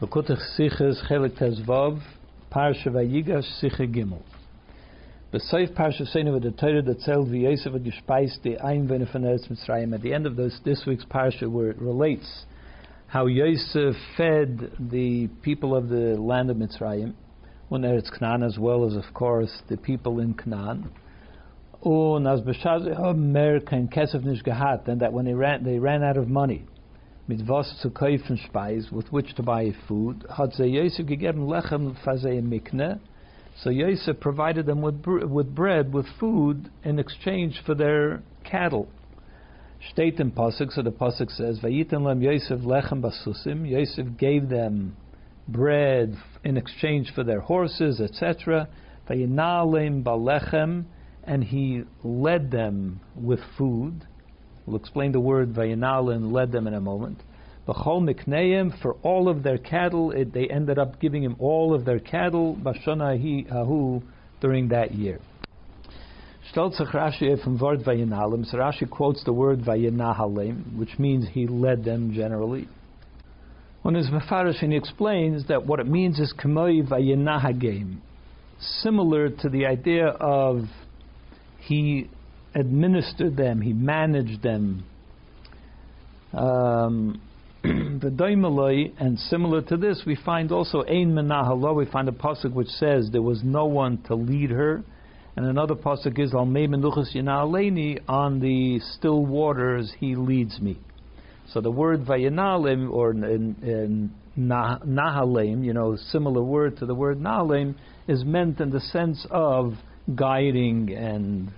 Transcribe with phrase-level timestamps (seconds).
[0.00, 2.00] Bekutach Siches Chelek Tezvav,
[2.52, 4.22] Parsha Vayigash Siche Gimel.
[5.32, 9.92] Besaif Parsha Seinu the Torah that tells Yosef had gespeist von Eretz Mitzrayim.
[9.92, 12.44] At the end of this, this week's Parsha where it relates
[13.08, 17.14] how Yosef fed the people of the land of Mitzrayim,
[17.68, 20.92] when Eretz Canaan as well as, of course, the people in Canaan.
[21.82, 26.04] Und as B'shaz Mer kein Kesef nicht gehat, and that when they ran, they ran
[26.04, 26.64] out of money
[27.28, 32.40] mit was zu kaufen Speis, with which to buy food, hat Yosef gegeben Lechem fazei
[32.40, 32.98] mikne,
[33.62, 38.88] so Yosef provided them with, with bread, with food, in exchange for their cattle.
[39.92, 44.96] Steht in Pasuk, so the Pasuk says, Vayitan lem Yosef lechem basusim, Yosef gave them
[45.46, 48.68] bread in exchange for their horses, etc.
[49.08, 50.84] Vayinalem balechem,
[51.24, 54.06] and he led them with food.
[54.68, 57.22] We'll explain the word Vayinal and led them in a moment.
[57.66, 61.86] B'chol mikneim for all of their cattle, it, they ended up giving him all of
[61.86, 64.02] their cattle bashana ahu
[64.42, 65.20] during that year.
[66.50, 68.44] Stellt sich Rashi from word Vayinalim.
[68.44, 72.68] So Rashi quotes the word Vayinahalim, which means he led them generally.
[73.80, 77.98] When his Mefarish he explains that what it means is Kamoi Vayinahagim,
[78.82, 80.64] similar to the idea of
[81.58, 82.10] he
[82.54, 84.84] administered them, he managed them.
[86.32, 87.20] Um,
[87.62, 92.52] the Daimaloi, and similar to this, we find also Ein Menahalo, we find a pasuk
[92.52, 94.82] which says there was no one to lead her,
[95.36, 100.78] and another pasuk is Al Menuchas Yanaleni, on the still waters he leads me.
[101.52, 103.24] So the word Vayanalim or in,
[103.62, 107.74] in Nahalim, you know, similar word to the word Nahalim,
[108.06, 109.74] is meant in the sense of
[110.14, 111.50] guiding and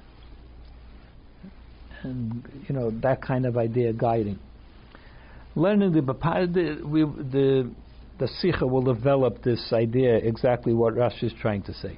[2.02, 4.38] and you know that kind of idea guiding.
[5.54, 7.70] Learning the the we, the
[8.18, 11.96] the sikha will develop this idea exactly what Rashi is trying to say.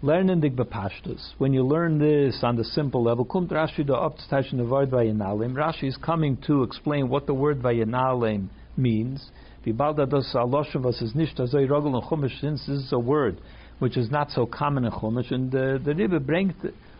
[0.00, 1.32] Learning the bepashtus.
[1.38, 5.54] When you learn this on the simple level, kumt Rashi the upstation of word vayinalim.
[5.54, 9.30] Rashi is coming to explain what the word vayinalim means.
[9.66, 12.40] Vibalda is nisht azay rogel and chumash.
[12.40, 13.40] Since this is a word
[13.80, 16.52] which is not so common in chumash, and the the Rebbe brings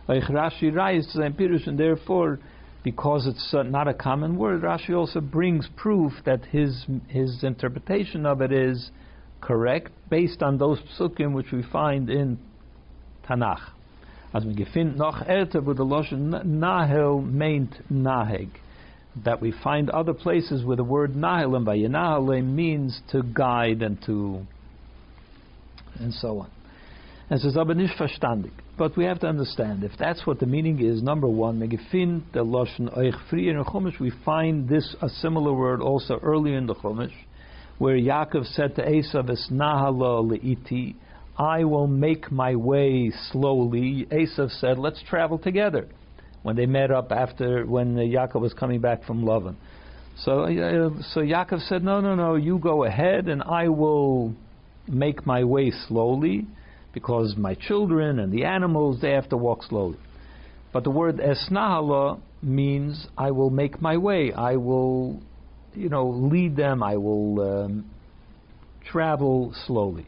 [0.09, 2.39] like Rashi writes to Pirush, and therefore,
[2.83, 8.25] because it's uh, not a common word, Rashi also brings proof that his his interpretation
[8.25, 8.89] of it is
[9.39, 12.39] correct based on those psukim which we find in
[13.29, 13.61] Tanakh.
[14.33, 18.49] As we find noch älter with the lashon nahel meint naheg,
[19.23, 24.01] that we find other places where the word nahel and by means to guide and
[24.07, 24.43] to
[25.99, 26.49] and so on.
[27.29, 28.53] And says aber nicht verstandig.
[28.79, 31.03] But we have to understand if that's what the meaning is.
[31.03, 32.89] Number one, megifin the lashon
[33.29, 33.99] free in Chumash.
[33.99, 37.11] We find this a similar word also earlier in the Chumash,
[37.77, 40.95] where Yaakov said to Esav, "Es nahalo leiti."
[41.37, 44.07] I will make my way slowly.
[44.09, 45.89] Esav said, "Let's travel together."
[46.43, 49.55] When they met up after when Yaakov was coming back from Lavan,
[50.15, 52.35] so uh, so Yaakov said, "No, no, no.
[52.35, 54.33] You go ahead, and I will
[54.87, 56.47] make my way slowly."
[56.93, 59.97] Because my children and the animals they have to walk slowly.
[60.71, 64.31] But the word esnahala means I will make my way.
[64.31, 65.21] I will,
[65.73, 66.83] you know, lead them.
[66.83, 67.85] I will um,
[68.85, 70.05] travel slowly.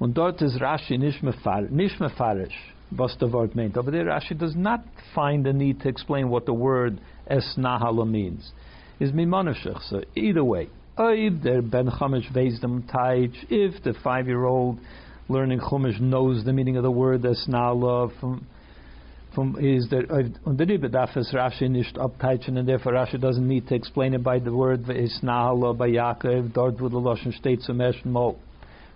[0.00, 2.54] Und dort ist Rashi nicht mefarish,
[2.96, 3.76] was the word meant.
[3.76, 4.82] Over there, Rashi does not
[5.14, 6.98] find the need to explain what the word
[7.30, 8.52] esnahala means.
[8.98, 9.82] Is mimanashach.
[9.90, 14.78] So either way, if der ben chamish vezdem taich, if the five-year-old
[15.30, 18.46] learning Chumash knows the meaning of the word Esnala from
[19.34, 23.46] from is that uh, on the Ribedaf is Rashi nicht abteichen and therefore Rashi doesn't
[23.46, 27.64] need to explain it by the word Esnala by Yaakov dort the Lashon steht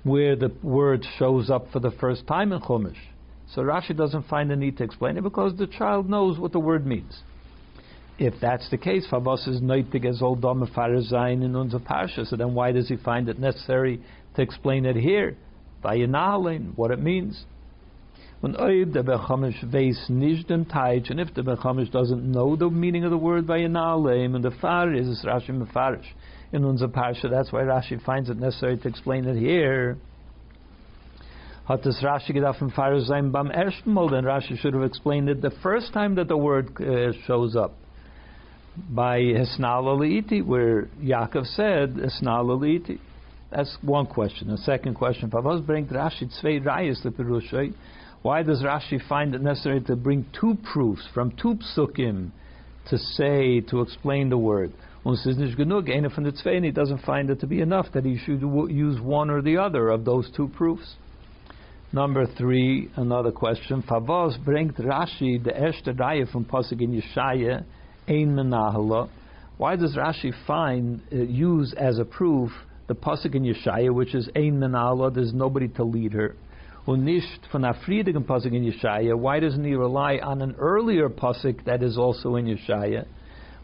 [0.03, 2.99] where the word shows up for the first time in Chumash.
[3.55, 6.59] So Rashi doesn't find the need to explain it because the child knows what the
[6.59, 7.21] word means.
[8.19, 12.27] If that's the case, Favos is neitig as old Dom Zayin in unser Parsha.
[12.27, 14.01] So then why does he find it necessary
[14.37, 15.37] to explain it here?
[15.85, 17.45] Vayinalin, what it means.
[18.41, 23.05] When Oib the Bechamish veis nishdem taich, and if the Bechamish doesn't know the meaning
[23.05, 26.05] of the word Vayinalim, and the far is Rashi Mefarish
[26.53, 29.97] in unser Parsha, that's why Rashi finds it necessary to explain it here.
[31.67, 35.31] Hat das Rashi gedacht from Farish sein beim ersten Mal, then Rashi should have explained
[35.31, 37.73] it the first time that the word uh, shows up.
[38.91, 39.97] By Hesnal
[40.45, 42.61] where Yaakov said Hesnal
[43.51, 44.49] that's one question.
[44.49, 47.75] The second question, bring Rashi rayas the
[48.23, 52.31] Why does Rashi find it necessary to bring two proofs from two psukim
[52.89, 54.73] to say to explain the word?
[55.05, 58.99] Und es ist nicht he doesn't find it to be enough that he should use
[59.01, 60.97] one or the other of those two proofs.
[61.93, 63.83] Number three, another question.
[63.83, 67.65] Favos bringt Rashi the erste Reihe from Pasuk in Yeshaya,
[68.09, 69.09] ein menahala.
[69.59, 72.51] Why does Rashi find uh, use as a proof
[72.87, 76.37] the Pasuk in Yeshaya, which is ein menahala, there's nobody to lead her?
[76.87, 79.17] Und nicht von der friedigen Pasuk in Yeshaya.
[79.17, 83.07] Why doesn't he rely on an earlier Pasuk that is also in Yeshaya?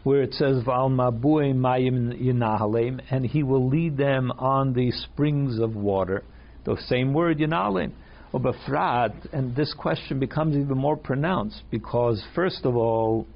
[0.03, 5.59] where it says Val Mabui Mayim Yinahalim, and he will lead them on the springs
[5.59, 6.23] of water.
[6.65, 7.91] The same word Yinahalim.
[8.33, 13.27] Obafrat, and this question becomes even more pronounced because first of all,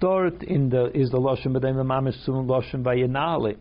[0.00, 3.56] Dort in the is the Lashon B'dayim Mamish Sum Lashon Vayinahalim.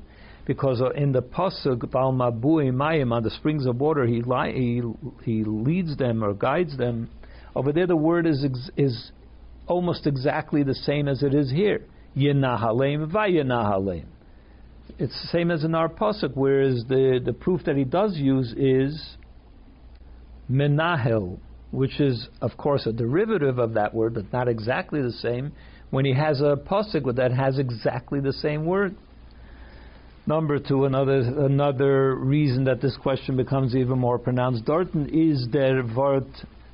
[0.46, 4.22] Because in the pasuk Val Mabui Mayim on the springs of water, he,
[4.54, 4.82] he
[5.24, 7.10] he leads them or guides them.
[7.56, 8.46] Over there, the word is
[8.76, 9.12] is
[9.68, 11.86] almost exactly the same as it is here.
[12.18, 14.06] Yenahalem Vayenahalem.
[15.00, 18.54] It's the same as in our pasuk, whereas the, the proof that he does use
[18.58, 19.18] is
[20.52, 21.40] menahel,
[21.72, 25.54] which is of course a derivative of that word, but not exactly the same.
[25.90, 28.96] When he has a pasuk that has exactly the same word.
[30.26, 34.64] Number two, another another reason that this question becomes even more pronounced.
[34.64, 36.24] Dorten is der Wort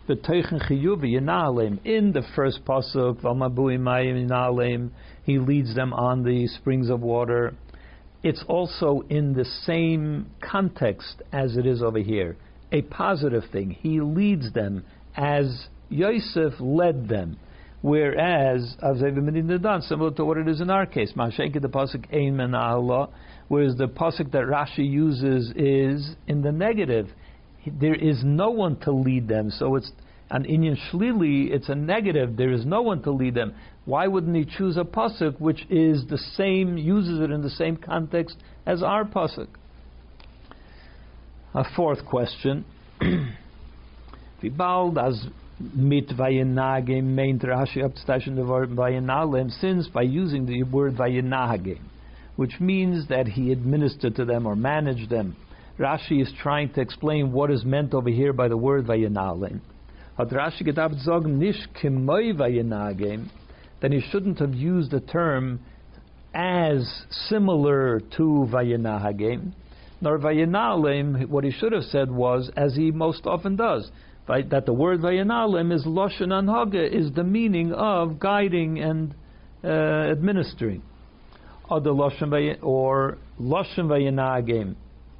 [0.08, 4.92] chiyuvi In the first pasuk, v'amabui mayim
[5.24, 7.56] he leads them on the springs of water.
[8.22, 12.38] It's also in the same context as it is over here,
[12.72, 13.72] a positive thing.
[13.72, 14.86] He leads them
[15.16, 17.38] as Yosef led them.
[17.82, 22.36] Whereas, similar to what it is in our case, the pasuk ein
[23.48, 27.10] whereas the pasuk that Rashi uses is in the negative.
[27.66, 29.92] There is no one to lead them, so it's
[30.30, 31.52] an inyan shlili.
[31.52, 32.36] It's a negative.
[32.36, 33.56] There is no one to lead them.
[33.86, 37.78] Why wouldn't he choose a pasuk which is the same, uses it in the same
[37.78, 39.48] context as our pasuk?
[41.54, 42.66] A fourth question.
[45.60, 51.82] Mit vayenagim meint Rashi abzusteichen the word vayenalem, since by using the word vayenagim,
[52.38, 55.36] which means that he administered to them or managed them.
[55.78, 59.60] Rashi is trying to explain what is meant over here by the word vayenalem.
[60.18, 63.30] Hat Rashi gedacht sagen, nicht kemoi vayenagim,
[63.82, 65.60] then he shouldn't have used the term
[66.34, 69.52] as similar to Vayenahagim,
[70.02, 71.28] nor Vayenalim.
[71.28, 73.90] What he should have said was, as he most often does,
[74.52, 79.16] that the word Vayenalim is Loshen Anhaga, is the meaning of guiding and
[79.64, 80.84] uh, administering.
[81.70, 84.76] Or Loshen or Loshen Vayenagim,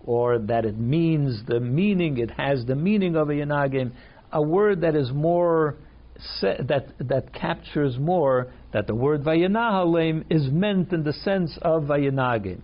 [0.06, 3.92] or that it means the meaning, it has the meaning of a
[4.32, 5.76] a word that is more
[6.42, 12.62] that that captures more that the word vayinahalem is meant in the sense of vayinagim.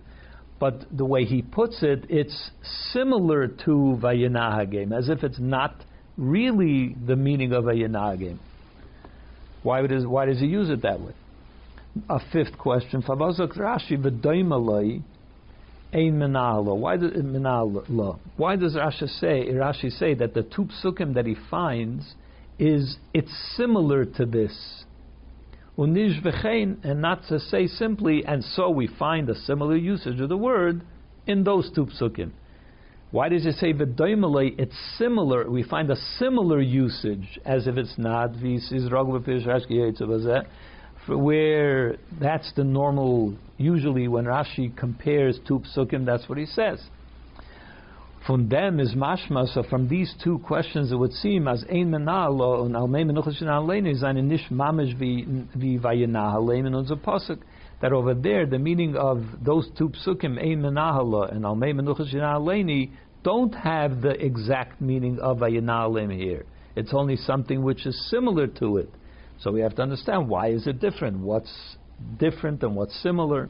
[0.58, 2.50] But the way he puts it, it's
[2.92, 5.84] similar to vayinahagim, as if it's not
[6.16, 8.38] really the meaning of vayinahagim.
[9.62, 11.12] Why, would why does he use it that way?
[12.08, 13.02] A fifth question.
[13.02, 15.02] Rashi v'doimaloi
[15.92, 16.76] ein menalo.
[16.76, 18.18] Why does menalo?
[18.36, 22.14] Why does Rashi say Rashi say that the two psukim that he finds
[22.58, 24.84] is it's similar to this.
[25.76, 30.28] Unish v'chein, and not to say simply, and so we find a similar usage of
[30.28, 30.82] the word
[31.26, 32.30] in those two psukim.
[33.16, 34.56] Why does it say v'doimale?
[34.58, 35.48] It's similar.
[35.48, 38.32] We find a similar usage as if it's not
[41.08, 43.34] where that's the normal.
[43.56, 46.78] Usually, when Rashi compares two psukim, that's what he says.
[48.26, 49.46] From them is mashma.
[49.54, 53.92] So from these two questions, it would seem as ein menalo and almei menuchas aleinu
[53.92, 57.38] is an nish mamish vi vayenahaleim and unzer pasuk
[57.80, 62.90] that over there the meaning of those two psukim ein menahala and almei menuchas aleinu
[63.26, 66.46] don't have the exact meaning of vayenahaleim here.
[66.76, 68.88] It's only something which is similar to it.
[69.40, 71.18] So we have to understand why is it different?
[71.18, 71.76] What's
[72.20, 73.48] different and what's similar?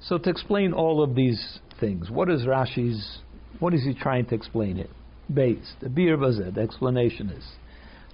[0.00, 2.10] So to explain all of these things.
[2.10, 3.18] What is Rashi's?
[3.60, 4.90] What is he trying to explain it?
[5.32, 7.44] Based the beer the explanation is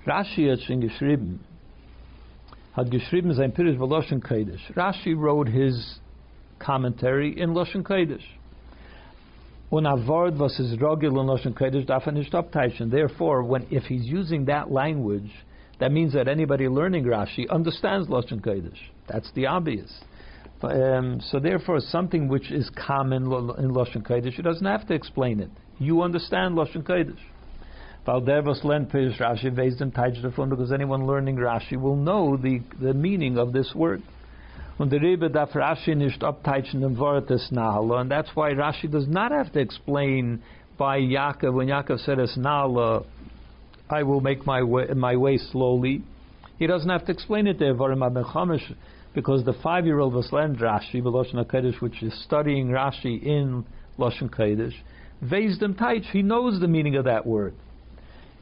[0.06, 1.38] Rashi hat schon geschrieben,
[3.34, 4.74] sein Pirish Kodesh.
[4.74, 6.00] Rashi wrote his
[6.58, 8.24] commentary in Lashon Kodesh.
[12.90, 15.30] Therefore, when, if he's using that language,
[15.80, 18.76] that means that anybody learning Rashi understands Lashon Kodesh.
[19.08, 19.90] That's the obvious.
[20.60, 25.40] Um, so therefore, something which is common in Lashon Kodesh, he doesn't have to explain
[25.40, 25.48] it.
[25.78, 27.16] You understand Lashon Kodesh.
[30.50, 34.02] Because anyone learning Rashi will know the, the meaning of this word.
[34.82, 38.90] Und the Rebbe darf Rashi nicht abteichen dem Wort des Nahla, and that's why Rashi
[38.90, 40.42] does not have to explain
[40.76, 43.04] by Yaakov, when Yaakov said es Nahla,
[43.88, 46.02] I will make my way, my way slowly.
[46.58, 51.80] He doesn't have to explain it there, because the five-year-old was learned Rashi, Lashon HaKodesh,
[51.80, 53.64] which is studying Rashi in
[54.00, 54.74] Lashon Kodesh,
[55.22, 57.54] Veis dem Teich, he knows the meaning of that word.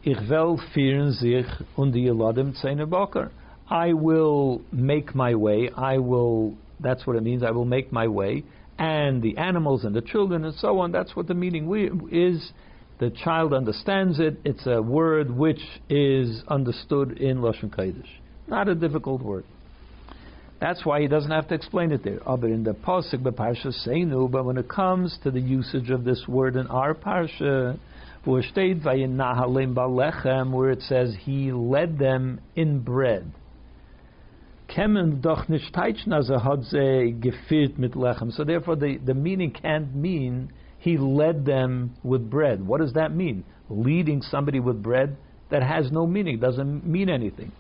[0.03, 1.45] Ich will führen sich
[1.77, 2.55] und die Eladim
[2.89, 3.31] Boker.
[3.71, 5.71] I will make my way.
[5.75, 6.57] I will.
[6.81, 7.45] That's what it means.
[7.45, 8.43] I will make my way,
[8.79, 10.91] and the animals and the children and so on.
[10.91, 12.51] That's what the meaning is.
[12.99, 14.41] The child understands it.
[14.45, 18.09] It's a word which is understood in Lashon Kodesh.
[18.47, 19.45] Not a difficult word.
[20.61, 22.19] That's why he doesn't have to explain it there.
[22.27, 25.89] Oh, but in the pasuk, the parsha Seinu, but when it comes to the usage
[25.89, 27.79] of this word in our parsha,
[28.25, 28.41] where
[30.71, 33.33] it says he led them in bread
[34.71, 38.31] kemen doch nicht teitschen, also hat sie gefüllt mit Lechem.
[38.31, 42.67] So therefore the, the meaning can't mean he led them with bread.
[42.67, 43.45] What does that mean?
[43.69, 45.17] Leading somebody with bread?
[45.51, 47.51] That has no meaning, doesn't mean anything.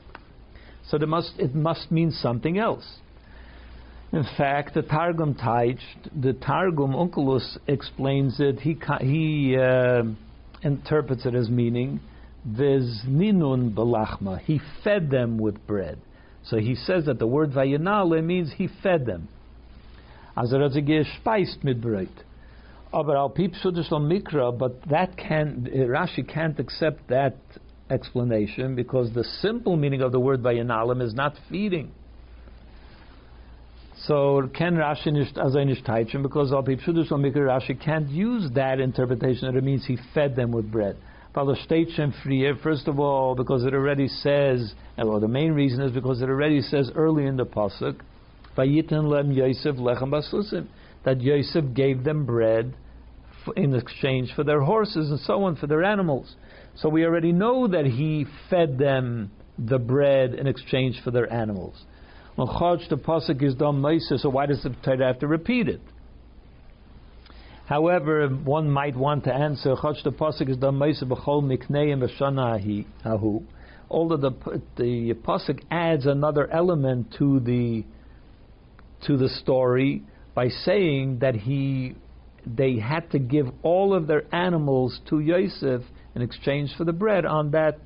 [0.88, 2.86] So must, it must mean something else.
[4.12, 5.80] In fact, the Targum Taich,
[6.20, 8.58] the Targum Onkelos explains it.
[8.58, 10.02] He he uh,
[10.62, 12.00] interprets it as meaning
[12.44, 15.98] "Viz ninun belachma." He fed them with bread.
[16.44, 19.28] So he says that the word vayenale means he fed them.
[20.36, 21.80] Er hat sie gespeist mit
[24.58, 27.36] but that can Rashi can't accept that
[27.90, 31.92] explanation because the simple meaning of the word vayanalim is not feeding.
[34.06, 35.58] So can Rashi also
[36.22, 40.96] because Rashi can't use that interpretation that it means he fed them with bread.
[41.32, 46.60] First of all, because it already says, well, the main reason is because it already
[46.60, 48.00] says early in the pasuk,
[48.56, 50.66] "Vayitin lem Yosef lechem basusim,"
[51.04, 52.74] that Yosef gave them bread
[53.56, 56.34] in exchange for their horses and so on for their animals.
[56.74, 61.84] So we already know that he fed them the bread in exchange for their animals.
[62.36, 62.46] Well,
[62.88, 65.80] the pasuk is done so why does the Torah have to repeat it?
[67.70, 73.42] However, one might want to answer, Chach the Pasuk is Damaisa B'chol Mikneim B'shana Ahu.
[73.88, 77.84] Although the, the Pasuk adds another element to the,
[79.06, 80.02] to the story
[80.34, 81.94] by saying that he,
[82.44, 85.82] they had to give all of their animals to Yosef
[86.16, 87.78] in exchange for the bread on that,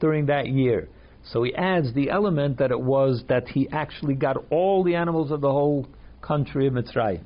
[0.00, 0.88] during that year.
[1.30, 5.30] So he adds the element that it was that he actually got all the animals
[5.30, 5.86] of the whole
[6.20, 7.22] country of Mitzrayim.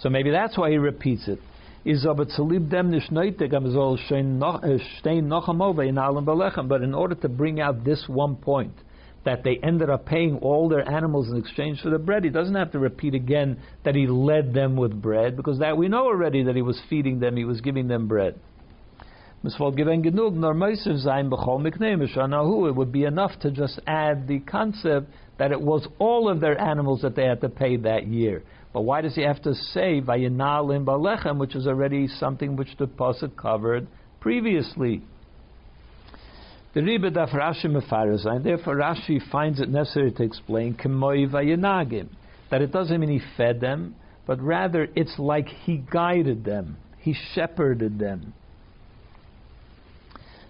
[0.00, 1.38] So maybe that's why he repeats it.
[1.84, 1.94] Äh,
[6.24, 6.68] Belechem.
[6.68, 8.74] But in order to bring out this one point,
[9.24, 12.54] that they ended up paying all their animals in exchange for the bread, he doesn't
[12.54, 16.42] have to repeat again that he led them with bread, because that we know already
[16.44, 18.34] that he was feeding them, he was giving them bread.
[19.42, 19.60] It
[22.76, 27.00] would be enough to just add the concept that it was all of their animals
[27.02, 28.42] that they had to pay that year.
[28.72, 32.86] But why does he have to say Vayinalim Balechem, which is already something which the
[32.86, 33.88] Pasuk covered
[34.20, 35.02] previously?
[36.72, 42.08] The Rebbe Daf Rashi Mefarazai, therefore Rashi finds it necessary to explain Kemoi Vayinagim,
[42.50, 47.16] that it doesn't mean he fed them, but rather it's like he guided them, he
[47.34, 48.34] shepherded them.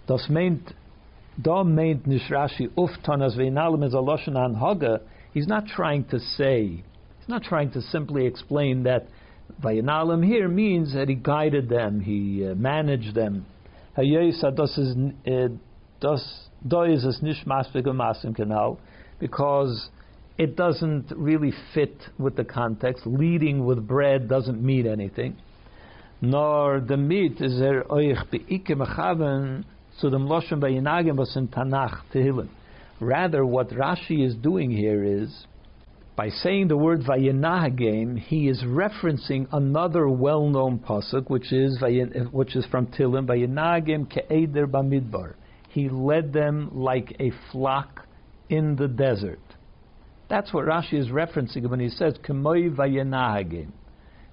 [0.06, 0.74] Das meint,
[1.40, 5.00] da meint nicht Rashi uftan as Vayinalim is a Anhaga,
[5.32, 6.84] he's not trying to say
[7.30, 9.06] not trying to simply explain that
[9.62, 13.46] Vayanalim here means that he guided them, he uh, managed them.
[19.18, 19.88] Because
[20.38, 23.06] it doesn't really fit with the context.
[23.06, 25.36] Leading with bread doesn't mean anything.
[26.22, 29.64] Nor the meat is er oich beike mechaven
[29.98, 32.48] zu was in Tanach Tehillim.
[33.00, 35.46] Rather, what Rashi is doing here is
[36.16, 41.82] by saying the word Vayenahagim, he is referencing another well-known pasuk, which is
[42.30, 45.34] which is from Tilim, Vayenahagim ke'eder bamidbar.
[45.68, 48.06] He led them like a flock
[48.48, 49.40] in the desert.
[50.28, 53.70] That's what Rashi is referencing when he says Kemoi Vayenahagim.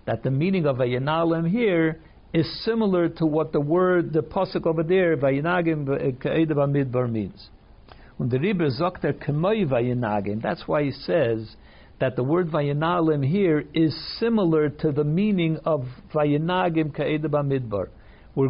[0.05, 2.01] That the meaning of Vayenalim here
[2.34, 7.50] is similar to what the word, the pasuk over there, Vayenahagim ke'eder bamidbar means.
[8.17, 11.55] When the Rebbe Zokter Kemoi Vayenahagim, that's why he says
[11.99, 17.89] that the word Vayinalim here is similar to the meaning of Vayinagim Ka'edaba Midbar.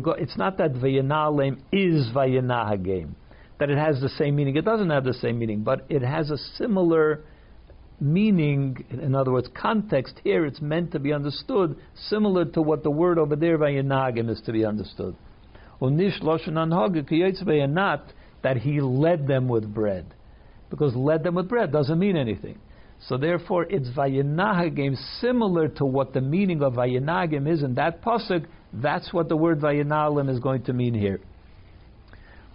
[0.03, 3.11] Go- it's not that Vayinalim is Vayinahagim,
[3.59, 4.57] that it has the same meaning.
[4.57, 7.23] It doesn't have the same meaning, but it has a similar
[7.99, 11.77] meaning, in other words, context here, it's meant to be understood
[12.09, 15.15] similar to what the word over there by Yenagim is to be understood.
[15.81, 16.53] Unish loshen
[17.73, 18.01] not
[18.43, 20.13] that he led them with bread,
[20.69, 22.59] because led them with bread doesn't mean anything.
[23.01, 28.45] So therefore, it's vayenagim similar to what the meaning of vayenagim is in that pasuk.
[28.73, 31.19] That's what the word vayenalim is going to mean here.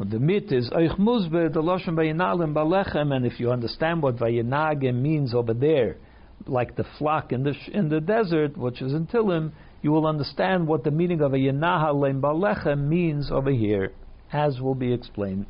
[0.01, 5.01] The mit is oich muzbe the loshen vayinalim balechem, and if you understand what vayenagim
[5.01, 5.97] means over there,
[6.47, 10.67] like the flock in the in the desert, which is in Tilim, you will understand
[10.67, 13.93] what the meaning of a yenahalem balechem means over here,
[14.33, 15.47] as will be explained.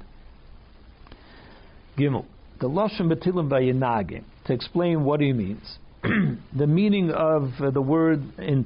[1.97, 2.27] Gimel,
[2.61, 5.79] the loshen betilim vayenagim to explain what he means.
[6.03, 8.65] the meaning of uh, the word in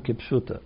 [0.00, 0.60] kipshuta.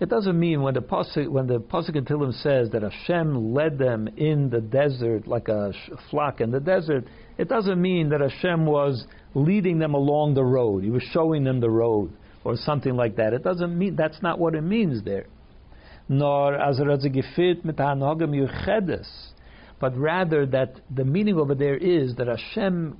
[0.00, 4.06] It doesn't mean when the pasuk when the in Tilim says that Hashem led them
[4.16, 5.72] in the desert like a
[6.10, 7.04] flock in the desert.
[7.36, 10.84] It doesn't mean that Hashem was leading them along the road.
[10.84, 12.12] He was showing them the road
[12.44, 13.32] or something like that.
[13.32, 15.26] It doesn't mean that's not what it means there.
[16.08, 19.08] Nor as gefit mit yuchedes.
[19.80, 22.96] But rather that the meaning over there is that Hashem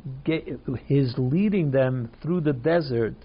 [0.86, 3.16] his leading them through the desert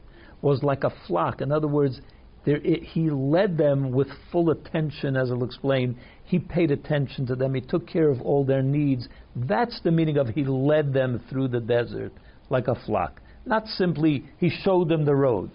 [0.41, 1.41] was like a flock.
[1.41, 2.01] In other words,
[2.45, 5.97] there, it, he led them with full attention, as I'll explain.
[6.25, 7.53] He paid attention to them.
[7.53, 9.07] He took care of all their needs.
[9.35, 12.11] That's the meaning of he led them through the desert
[12.49, 13.21] like a flock.
[13.45, 15.51] Not simply he showed them the road.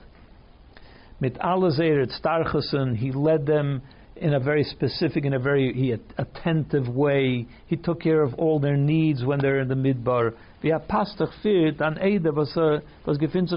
[1.21, 3.83] Mit alazer starchusen, he led them
[4.21, 7.47] in a very specific, in a very he, attentive way.
[7.67, 10.35] He took care of all their needs when they're in the midbar.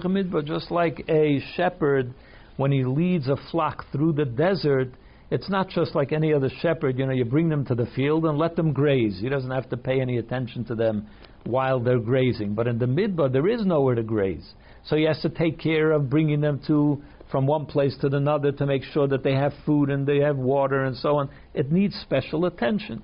[0.09, 2.13] Midbar, just like a shepherd
[2.57, 4.93] when he leads a flock through the desert.
[5.29, 6.99] It's not just like any other shepherd.
[6.99, 9.19] You know, you bring them to the field and let them graze.
[9.19, 11.07] He doesn't have to pay any attention to them
[11.45, 12.53] while they're grazing.
[12.53, 14.53] But in the midbar, there is nowhere to graze.
[14.85, 18.51] So he has to take care of bringing them to from one place to another
[18.51, 21.29] to make sure that they have food and they have water and so on.
[21.53, 23.01] It needs special attention.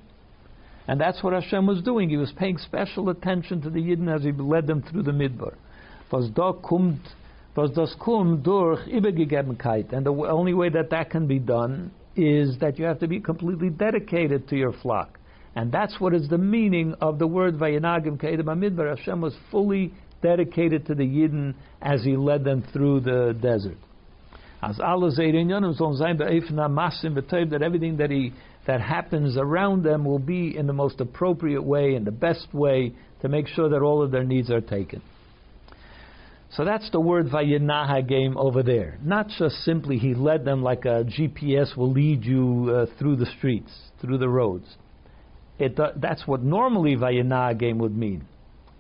[0.88, 2.10] And that's what Hashem was doing.
[2.10, 5.56] He was paying special attention to the Yidden as he led them through the Midbar.
[9.92, 13.20] And the only way that that can be done is that you have to be
[13.20, 15.20] completely dedicated to your flock.
[15.56, 18.96] And that's what is the meaning of the word Vayanagim Kedem Midbar.
[18.96, 23.78] Hashem was fully dedicated to the Yidden as he led them through the desert.
[24.68, 24.76] As
[25.96, 27.16] sein be'efna masim
[27.52, 28.34] that everything that he
[28.66, 32.92] that happens around them will be in the most appropriate way, in the best way,
[33.22, 35.02] to make sure that all of their needs are taken.
[36.52, 39.00] So that's the word Vayinahagem over there.
[39.02, 43.26] Not just simply he led them like a GPS will lead you uh, through the
[43.38, 44.68] streets, through the roads.
[45.60, 48.28] It, uh, that's what normally Vayinahagem would mean.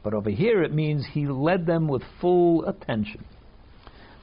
[0.03, 3.23] But over here it means he led them with full attention.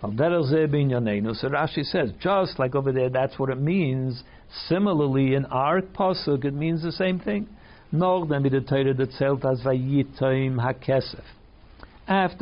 [0.05, 4.23] So Rashi says, just like over there, that's what it means.
[4.69, 7.49] Similarly, in our pasuk, it means the same thing.
[7.93, 8.37] After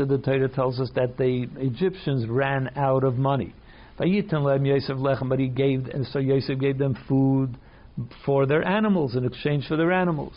[0.04, 3.54] the Torah tells us that the Egyptians ran out of money.
[3.96, 7.56] But he gave, and so Yosef gave them food
[8.26, 10.34] for their animals in exchange for their animals.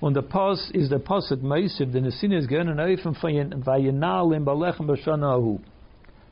[0.00, 3.14] Und the pos is the pasuk the Nesin is oifen
[3.64, 5.58] vayenalim balechem b'shana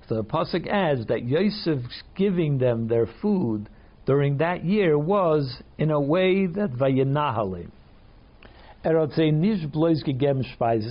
[0.09, 3.69] so the pasuk adds that Yosef's giving them their food
[4.07, 7.71] during that year was in a way that vayinahalim.
[8.87, 9.17] It's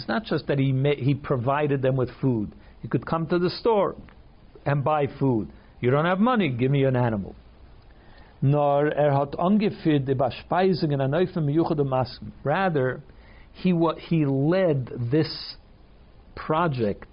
[0.07, 2.51] not just that he he provided them with food.
[2.81, 3.95] You could come to the store
[4.65, 5.49] and buy food.
[5.79, 7.35] You don't have money, give me an animal.
[8.41, 11.13] Nor er hat angeführt die Bespeisungen an
[12.43, 13.01] Rather,
[13.53, 15.55] he he led this
[16.35, 17.07] project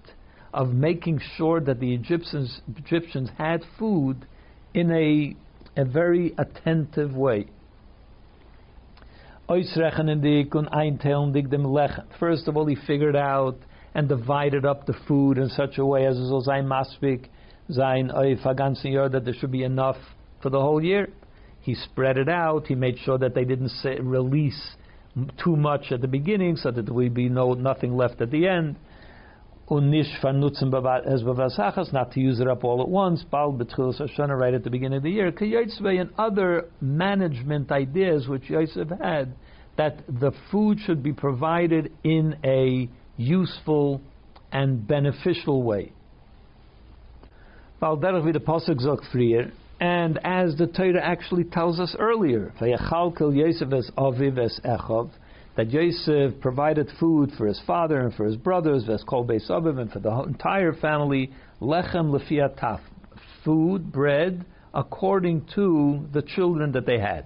[0.53, 4.25] of making sure that the Egyptians Egyptians had food
[4.73, 5.35] in a
[5.79, 7.47] a very attentive way.
[9.47, 9.77] First
[12.47, 13.57] of all, he figured out
[13.93, 17.27] and divided up the food in such a way as sein maspik
[17.69, 19.97] sein that there should be enough
[20.41, 21.09] for the whole year.
[21.61, 22.67] He spread it out.
[22.67, 24.75] He made sure that they didn't release
[25.43, 28.47] too much at the beginning, so that there would be no nothing left at the
[28.47, 28.77] end
[29.71, 30.21] unish
[31.07, 34.69] as not to use it up all at once, bal betchilas Hashanah right at the
[34.69, 39.33] beginning of the year, and other management ideas which Yosef had,
[39.77, 44.01] that the food should be provided in a useful
[44.51, 45.93] and beneficial way.
[49.81, 55.09] and as the Torah actually tells us earlier, Yosef es aviv echov,
[55.55, 59.99] that Yosef provided food for his father and for his brothers, Veskol Beis and for
[59.99, 62.79] the entire family, lechem lefiataf,
[63.43, 67.25] food, bread, according to the children that they had.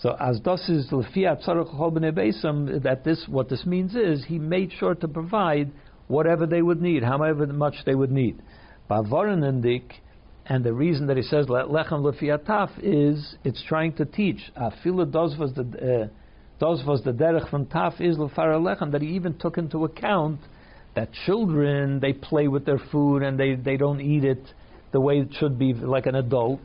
[0.00, 5.72] So as das is that this what this means is he made sure to provide
[6.06, 8.40] whatever they would need, however much they would need.
[8.90, 9.90] Bavaranendik,
[10.44, 14.52] and the reason that he says lechem lefiataf is it's trying to teach.
[14.56, 16.08] Afila dos was the uh,
[16.58, 20.40] those was the derech from Taf is lechem that he even took into account
[20.94, 24.42] that children they play with their food and they, they don't eat it
[24.92, 26.60] the way it should be like an adult.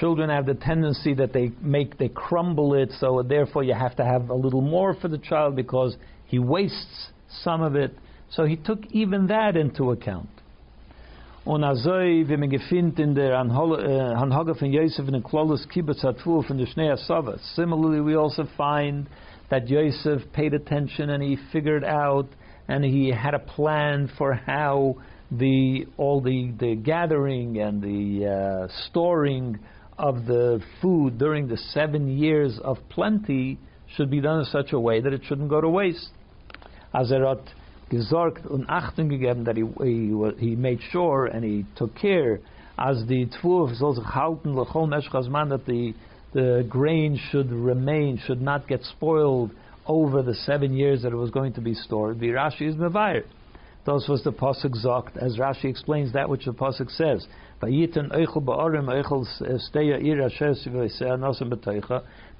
[0.00, 4.04] Children have the tendency that they make they crumble it, so therefore you have to
[4.04, 7.10] have a little more for the child because he wastes
[7.44, 7.96] some of it.
[8.30, 10.28] So he took even that into account.
[11.46, 16.58] Und azoi, wie man in der Hanhage von Yosef in the Klolos Kibbutz Hatfu von
[16.58, 17.38] der Shnei Asava.
[17.54, 19.06] Similarly, we also find
[19.48, 22.26] that Yosef paid attention and he figured out
[22.66, 24.96] and he had a plan for how
[25.30, 29.56] the all the, the gathering and the uh, storing
[29.98, 33.56] of the food during the seven years of plenty
[33.94, 36.08] should be done in such a way that it shouldn't go to waste.
[36.92, 37.46] Azerat
[37.90, 42.40] gesorgt und Achtung gegeben, that he, he, he made sure and he took care
[42.78, 45.94] as the Tfuv soll sich halten, lechol meshchazman, that the,
[46.34, 49.50] the grain should remain, should not get spoiled
[49.86, 52.18] over the seven years that it was going to be stored.
[52.18, 53.24] Rashi is mevayer.
[53.86, 57.26] Those was the pasuk zokt, as Rashi explains that which the pasuk says.
[57.62, 57.66] Uh,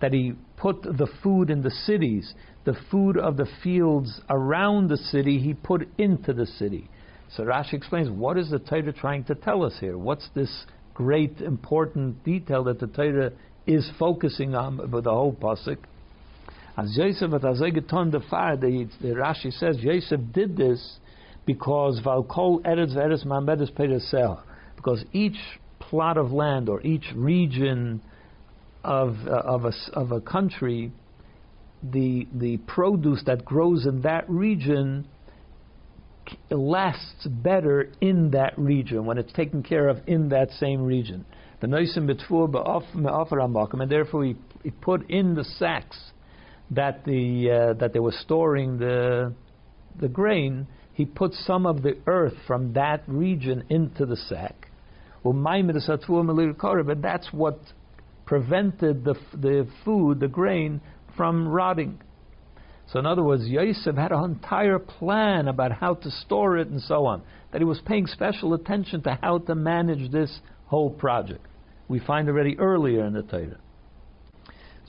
[0.01, 2.35] that he put the food in the cities
[2.67, 6.91] the food of the fields around the city he put into the city.
[7.35, 9.97] So Rashi explains, what is the Torah trying to tell us here?
[9.97, 13.33] What's this great important detail that the Torah
[13.67, 15.79] is focusing on with the whole pasuk?
[16.77, 20.99] As Yosef at Azegeton the fire, the Rashi says Yosef did this
[21.47, 24.43] because Valkol Eretz Eretz Mamedes Peresel,
[24.77, 25.39] because each
[25.79, 28.01] plot of land or each region
[28.85, 30.93] of uh, of a of a country
[31.83, 35.07] the the produce that grows in that region
[36.51, 41.25] lasts better in that region when it's taken care of in that same region.
[41.61, 45.99] The noisim betfur and therefore he, he put in the sacks
[46.71, 49.33] that the uh, that they were storing the
[49.99, 50.67] the grain.
[50.97, 54.71] He put some of the earth from that region into the sack.
[55.23, 57.61] But that's what
[58.25, 60.81] prevented the the food, the grain,
[61.15, 62.01] from rotting.
[62.91, 66.81] So, in other words, Yosef had an entire plan about how to store it and
[66.81, 67.21] so on,
[67.53, 71.45] that he was paying special attention to how to manage this whole project.
[71.89, 73.59] We find already earlier in the Torah.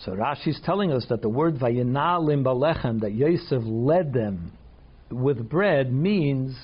[0.05, 4.53] So Rashi is telling us that the word Vayinalim Balechem, that Yosef led them
[5.11, 6.55] with bread, means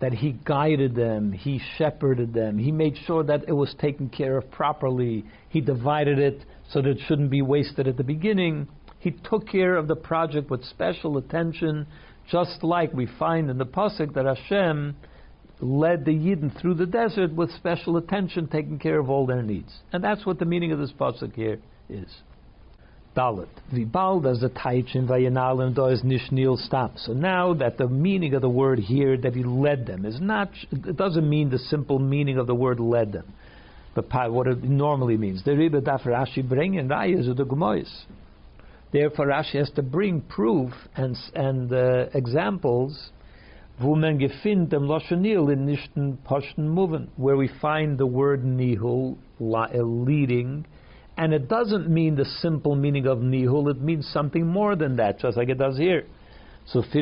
[0.00, 4.36] that he guided them, he shepherded them, he made sure that it was taken care
[4.36, 8.68] of properly, he divided it so that it shouldn't be wasted at the beginning.
[8.98, 11.86] He took care of the project with special attention,
[12.30, 14.96] just like we find in the pasuk that Hashem
[15.60, 19.72] led the Yidden through the desert with special attention, taking care of all their needs.
[19.92, 22.08] And that's what the meaning of this pasuk here is.
[23.16, 23.48] Dalit.
[23.72, 26.98] Vibald as the Taichin Vayanalim do is Nishnil stop.
[26.98, 30.50] So now that the meaning of the word here that he led them is not
[30.70, 33.32] it doesn't mean the simple meaning of the word led them.
[33.94, 35.42] But what it normally means.
[35.42, 37.88] The Rebbe Daf Rashi bring in Rayas of the Gemois.
[38.92, 43.10] Therefore, Rashi has to bring proof and and uh, examples,
[43.80, 43.86] in
[47.16, 50.64] where we find the word nihul, uh, leading,
[51.16, 55.18] and it doesn't mean the simple meaning of nihul, it means something more than that,
[55.18, 56.04] just like it does here.
[56.66, 56.92] So it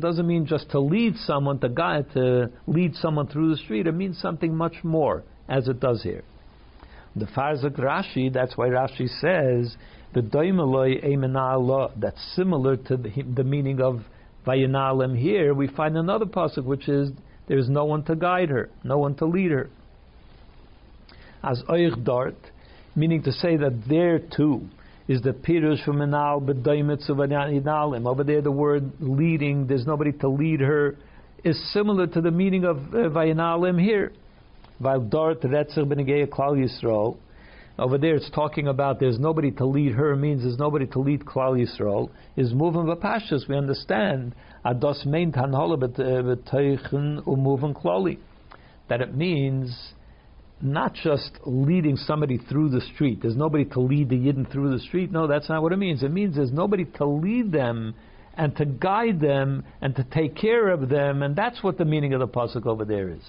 [0.00, 3.92] doesn't mean just to lead someone to guide, to lead someone through the street, it
[3.92, 6.22] means something much more, as it does here.
[7.16, 9.76] The Farzak Rashi, that's why Rashi says
[10.14, 14.02] the Doimaloi Emenah That's similar to the, the meaning of
[14.46, 15.52] Vayinalim here.
[15.52, 17.10] We find another pasuk which is
[17.48, 19.68] there is no one to guide her, no one to lead her.
[21.42, 22.36] As Oich Dart,
[22.96, 24.68] meaning to say that there too
[25.06, 28.06] is the Pirush from Menal B'Doimitzu Vayinalim.
[28.06, 30.96] Over there, the word leading, there's nobody to lead her,
[31.44, 34.12] is similar to the meaning of uh, Vayinalim here.
[34.80, 35.84] Weil dort Retzer
[36.28, 37.16] Klal Yisrael.
[37.78, 41.24] Over there, it's talking about there's nobody to lead her means there's nobody to lead
[41.24, 42.10] Klal Yisrael.
[42.36, 43.48] Is moving v'pashas.
[43.48, 48.18] We understand ados meint hanhola b'teichen umoving klali.
[48.88, 49.92] That it means
[50.60, 53.20] not just leading somebody through the street.
[53.22, 55.12] There's nobody to lead the Yidden through the street.
[55.12, 56.02] No, that's not what it means.
[56.02, 57.94] It means there's nobody to lead them
[58.38, 62.14] and to guide them and to take care of them, and that's what the meaning
[62.14, 63.22] of the pasuk over there is.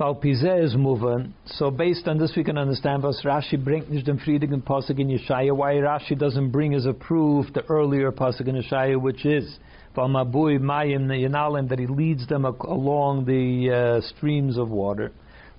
[0.00, 1.34] is moving.
[1.46, 5.08] So based on this, we can understand was Rashi bringt nicht den friedigen pasuk in
[5.08, 5.54] Yeshaya.
[5.54, 9.58] Why Rashi doesn't bring as a proof the earlier pasuk in Yeshaya, which is
[9.96, 15.12] Valmabui Mayim Yanalim, that he leads them along the uh, streams of water.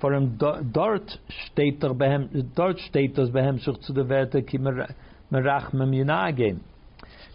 [0.06, 5.96] For him, dort steht er behem, dort steht das behem zu der Werte ki merachmem
[5.96, 6.60] yinagim.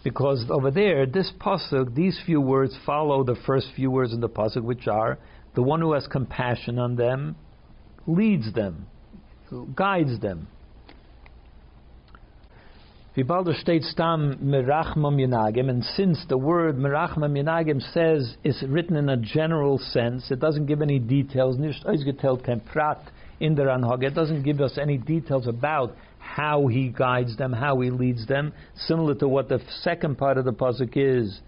[0.05, 4.29] Because over there, this pasuk, these few words follow the first few words in the
[4.29, 5.19] pasuk, which are
[5.57, 7.35] the one who has compassion on them,
[8.07, 8.87] leads them,
[9.75, 10.47] guides them.
[13.17, 19.09] Vibalder states tam merachmam yinagim, and since the word merachmam yinagim says is written in
[19.09, 21.57] a general sense, it doesn't give any details.
[22.67, 24.05] Prat in der Anhage.
[24.05, 28.53] It doesn't give us any details about how he guides them, how he leads them,
[28.87, 31.41] similar to what the second part of the pasuk is,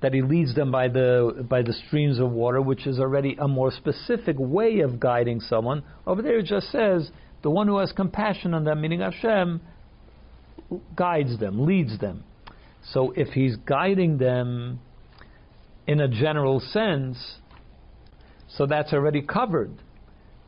[0.00, 3.48] that he leads them by the by the streams of water, which is already a
[3.48, 5.82] more specific way of guiding someone.
[6.06, 7.10] Over there, it just says
[7.42, 9.60] the one who has compassion on them, meaning Hashem,
[10.96, 12.24] guides them, leads them.
[12.90, 14.80] So if he's guiding them
[15.86, 17.18] in a general sense,
[18.48, 19.72] so that's already covered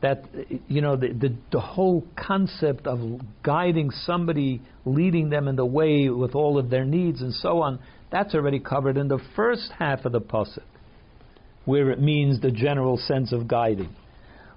[0.01, 0.23] that
[0.67, 2.99] you know the, the, the whole concept of
[3.43, 7.79] guiding somebody, leading them in the way with all of their needs and so on,
[8.11, 10.59] that's already covered in the first half of the pasuk,
[11.63, 13.95] where it means the general sense of guiding.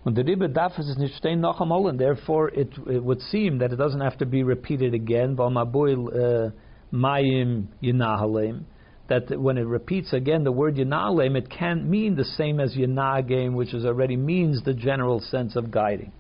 [0.09, 3.77] Und darf es nicht stehen noch einmal, and therefore it, it would seem that it
[3.77, 5.37] doesn't have to be repeated again.
[5.37, 6.51] Weil maboil uh,
[6.90, 8.62] mayim yinahalem
[9.09, 13.53] that when it repeats again the word Yanalem, it can't mean the same as Yanagim,
[13.55, 16.11] which is already means the general sense of guiding.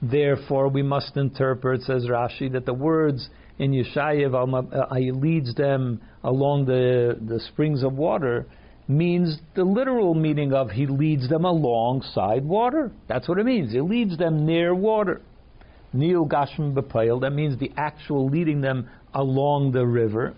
[0.00, 6.66] Therefore, we must interpret, says Rashi, that the words in Yeshayev, uh, leads them along
[6.66, 8.46] the, the springs of water,
[8.88, 12.90] means the literal meaning of he leads them alongside water.
[13.06, 13.72] That's what it means.
[13.72, 15.20] He leads them near water.
[15.92, 20.34] Nil Gashim B'Payil, that means the actual leading them along the river.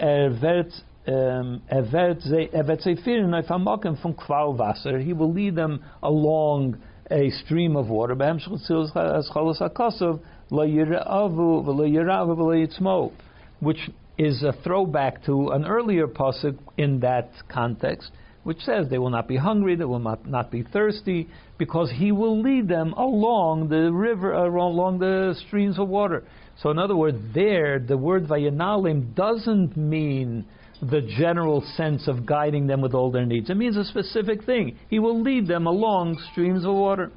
[0.00, 0.72] Evet
[1.06, 1.62] um,
[5.00, 6.76] he will lead them along
[7.10, 8.14] a stream of water,
[13.60, 18.10] which is a throwback to an earlier pasuk in that context,
[18.44, 22.12] which says they will not be hungry, they will not, not be thirsty, because he
[22.12, 26.22] will lead them along the river, along the streams of water.
[26.60, 30.44] So, in other words, there, the word vayanalim doesn't mean
[30.80, 33.50] the general sense of guiding them with all their needs.
[33.50, 34.76] It means a specific thing.
[34.88, 37.10] He will lead them along streams of water.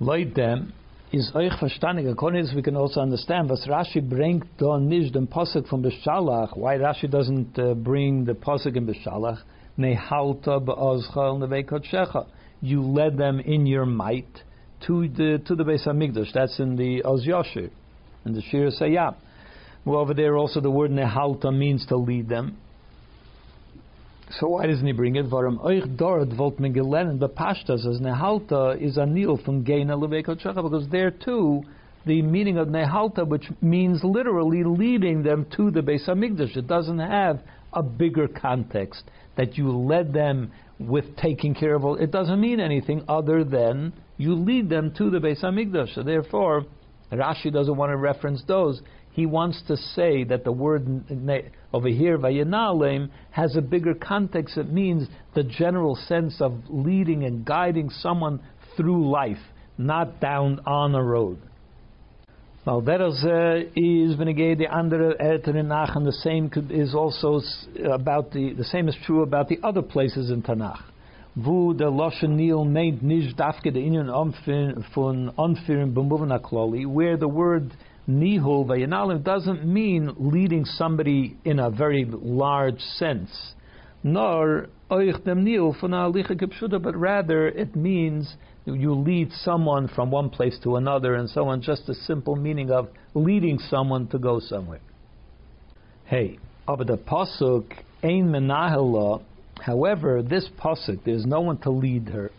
[0.00, 0.72] Lead them
[1.14, 2.08] is euch verstandig.
[2.08, 5.28] According to we can also understand was Rashi bringt da nicht den
[5.66, 6.56] from Beshalach.
[6.56, 9.38] Why Rashi doesn't uh, bring the Pasuk in Beshalach?
[9.78, 12.26] Nehalta be'ozcha nevei
[12.60, 14.42] You led them in your might
[14.86, 16.32] to the to the Beis Hamikdash.
[16.32, 17.70] That's in the Oz Yashir,
[18.24, 19.14] in the Shir Sayam.
[19.84, 22.56] Well, over there also the word nehalta means to lead them.
[24.40, 25.26] So why doesn't he bring it?
[25.26, 29.96] Varam euch dort volt men gelenen the pashtas as nehalta is a nil from geina
[29.96, 31.62] levekot because there too
[32.06, 36.56] the meaning of nehalta, which means literally leading them to the Beis Hamikdash.
[36.56, 37.40] It doesn't have
[37.72, 39.04] a bigger context
[39.36, 41.96] that you led them with taking care of all.
[41.96, 45.94] It doesn't mean anything other than you lead them to the Beis Hamikdash.
[45.94, 46.66] So therefore,
[47.12, 48.82] Rashi doesn't want to reference those.
[49.14, 50.88] He wants to say that the word
[51.72, 54.58] over here, Vayanalem, has a bigger context.
[54.58, 58.40] It means the general sense of leading and guiding someone
[58.76, 59.38] through life,
[59.78, 61.38] not down on a road.
[62.66, 63.22] Now, that is
[63.76, 64.18] is
[64.58, 67.40] the andere Erter Nach, and the same is also
[67.84, 70.82] about the the same is true about the other places in Tanakh.
[71.36, 73.38] Wo der meint nicht
[74.92, 77.70] von akloli, where the word
[78.08, 83.54] Nihul v'yanalim doesn't mean leading somebody in a very large sense,
[84.02, 88.36] nor oich dem Nil von but rather it means
[88.66, 92.70] you lead someone from one place to another and so on, just a simple meaning
[92.70, 94.80] of leading someone to go somewhere.
[96.04, 97.64] Hey, the pasuk
[98.02, 99.22] ein menahela.
[99.60, 102.30] However, this pasuk, there's no one to lead her.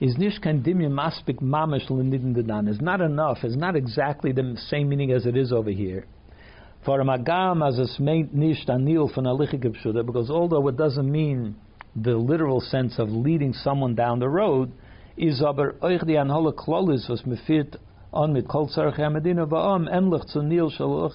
[0.00, 3.42] Is nish kan dimya maspik mamish l'nidin Is not enough.
[3.42, 6.06] Is not exactly the same meaning as it is over here.
[6.84, 11.56] For magam as es nish anil von because although it doesn't mean
[11.96, 14.70] the literal sense of leading someone down the road,
[15.16, 17.22] is aber euch die anholle klolis was
[18.12, 21.10] on mit kol tzarech medina va'am emlich zu nil shal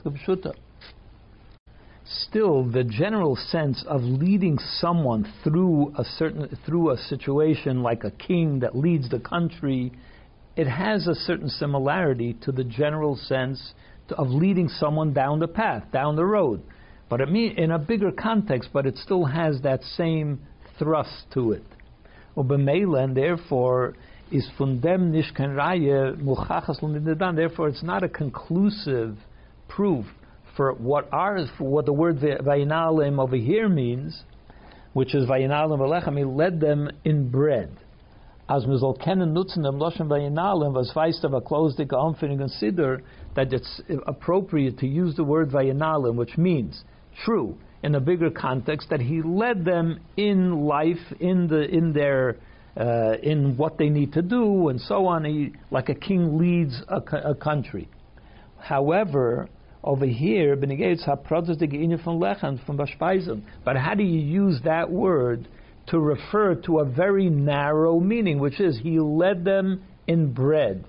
[2.05, 8.11] Still, the general sense of leading someone through a certain through a situation like a
[8.11, 9.93] king that leads the country,
[10.57, 13.73] it has a certain similarity to the general sense
[14.11, 16.61] of leading someone down the path, down the road.
[17.09, 20.41] But it mean, in a bigger context, but it still has that same
[20.77, 21.63] thrust to it.
[22.35, 23.95] And therefore,
[24.29, 29.17] is fundem nishkan raya Therefore, it's not a conclusive
[29.69, 30.05] proof
[30.55, 34.23] for what ours, for what the word vayinalim over here means,
[34.93, 36.17] which is vayinalim alechem.
[36.17, 37.75] He led them in bread.
[38.49, 43.01] As mizol kennen nutzen dem loshen vayinalim was a closed and consider
[43.35, 46.83] that it's appropriate to use the word vayinalim, which means
[47.23, 52.37] true in a bigger context that he led them in life, in the in their
[52.77, 55.25] uh, in what they need to do, and so on.
[55.25, 57.87] He, like a king leads a, a country.
[58.57, 59.49] However,
[59.83, 63.43] over here, from Lechen, from Baspeisen.
[63.65, 65.47] But how do you use that word
[65.87, 70.85] to refer to a very narrow meaning, which is he led them in bread?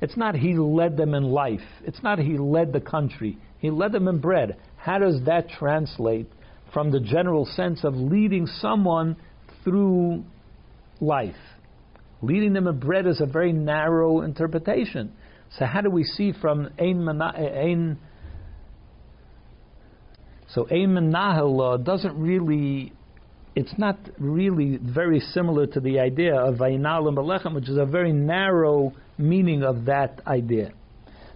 [0.00, 1.60] It's not he led them in life.
[1.84, 3.38] It's not he led the country.
[3.60, 4.56] He led them in bread.
[4.76, 6.26] How does that translate
[6.72, 9.16] from the general sense of leading someone
[9.62, 10.24] through
[11.00, 11.36] life?
[12.20, 15.12] Leading them in bread is a very narrow interpretation.
[15.58, 17.98] So how do we see from ein, manah ein
[20.54, 22.92] so ein menahel uh, doesn't really
[23.54, 28.12] it's not really very similar to the idea of Vainalim Alechem, which is a very
[28.12, 30.72] narrow meaning of that idea.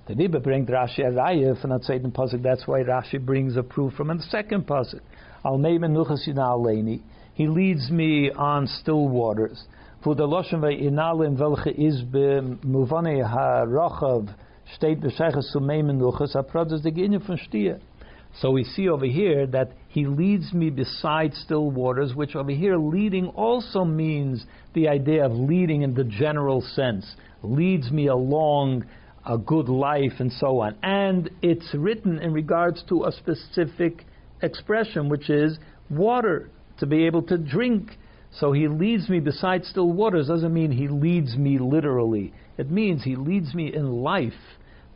[0.09, 2.43] The Rebbe brings Rashi a raya from that second pasuk.
[2.43, 5.01] That's why Rashi brings a proof from the second pasuk.
[5.45, 7.03] Al Aleni.
[7.35, 9.65] He leads me on still waters.
[10.03, 14.35] For the loshen ve'inalim velche is be muvane ha'rochav
[14.79, 17.81] steht b'sheiches sumei menuchas ha'prodas de ginyu von stier.
[18.41, 22.77] So we see over here that he leads me beside still waters, which over here
[22.77, 24.45] leading also means
[24.75, 27.17] the idea of leading in the general sense.
[27.43, 28.85] Leads me along
[29.25, 30.77] a good life, and so on.
[30.83, 34.05] And it's written in regards to a specific
[34.43, 35.59] expression, which is
[35.91, 37.91] water, to be able to drink.
[38.39, 42.35] So he leads me beside still waters doesn't mean he leads me literally.
[42.59, 44.33] It means he leads me in life.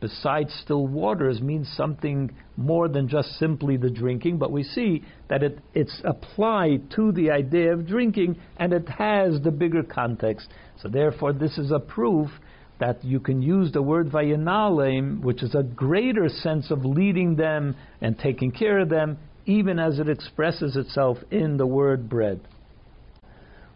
[0.01, 5.43] Besides still waters means something more than just simply the drinking, but we see that
[5.43, 10.49] it, it's applied to the idea of drinking and it has the bigger context.
[10.81, 12.31] So therefore, this is a proof
[12.79, 17.75] that you can use the word vayinalim, which is a greater sense of leading them
[18.01, 22.39] and taking care of them, even as it expresses itself in the word bread.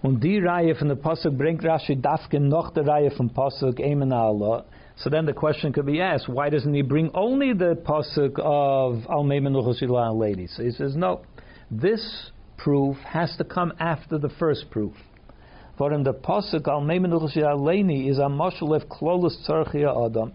[0.01, 4.65] Und die Reihe von der Pasuk bringt Rashi Dafkin noch Reihe von Pasuk Emen Allah.
[4.97, 9.05] So then the question could be asked, why doesn't he bring only the Pasuk of
[9.09, 10.53] Al Meimenuchosilah ladies?
[10.55, 11.21] So he says, no,
[11.69, 14.93] this proof has to come after the first proof.
[15.77, 20.31] For in the pasuk al Leini is a mashalev klolos tzarchia adam,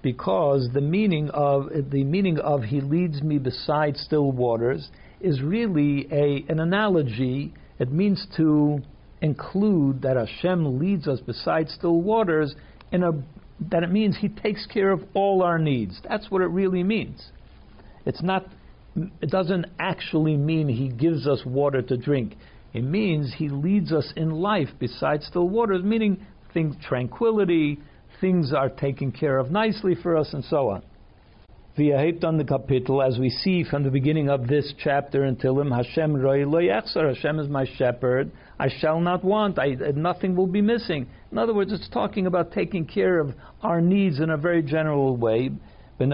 [0.00, 4.88] because the meaning of the meaning of he leads me beside still waters
[5.20, 7.52] is really a an analogy.
[7.80, 8.80] It means to
[9.20, 12.54] include that Hashem leads us beside still waters
[12.92, 13.10] in a
[13.70, 16.00] that it means He takes care of all our needs.
[16.08, 17.30] That's what it really means.
[18.04, 18.46] It's not.
[19.20, 22.36] It doesn't actually mean He gives us water to drink.
[22.76, 27.78] It means he leads us in life beside still waters, meaning things tranquility,
[28.20, 30.82] things are taken care of nicely for us, and so on.
[31.78, 36.16] On the capital, as we see from the beginning of this chapter until him, Hashem
[36.16, 41.06] roi lo Hashem is my shepherd, I shall not want, I, nothing will be missing.
[41.30, 45.18] In other words, it's talking about taking care of our needs in a very general
[45.18, 45.50] way.
[45.98, 46.12] Ben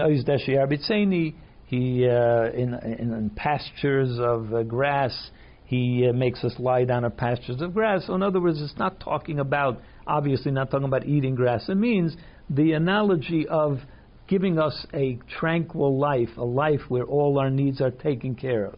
[1.65, 5.31] he uh, in, in, in pastures of uh, grass,
[5.63, 8.05] he uh, makes us lie down on pastures of grass.
[8.07, 11.69] So in other words, it's not talking about, obviously not talking about eating grass.
[11.69, 12.17] It means
[12.49, 13.79] the analogy of
[14.27, 18.75] giving us a tranquil life, a life where all our needs are taken care of.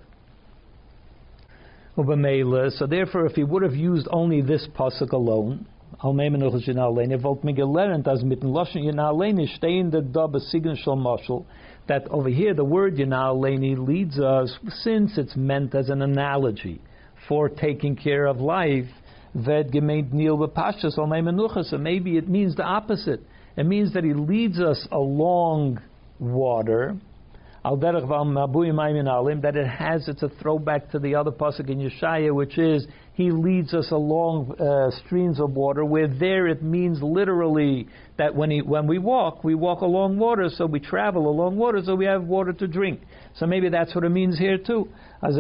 [1.98, 5.66] So therefore, if he would have used only this pasuk alone,
[11.88, 16.82] that over here the word Yanaleni leads us, since it's meant as an analogy
[17.30, 18.90] for taking care of life,
[19.34, 19.78] maybe
[22.18, 23.22] it means the opposite.
[23.58, 25.80] It means that he leads us along
[26.20, 26.96] water,
[29.42, 33.32] that it has, it's a throwback to the other pasuk in Yeshaya, which is, he
[33.32, 37.88] leads us along uh, streams of water, where there it means literally
[38.18, 41.82] that when, he, when we walk, we walk along water, so we travel along water,
[41.84, 43.00] so we have water to drink.
[43.36, 44.88] So maybe that's what it means here too.
[45.22, 45.34] And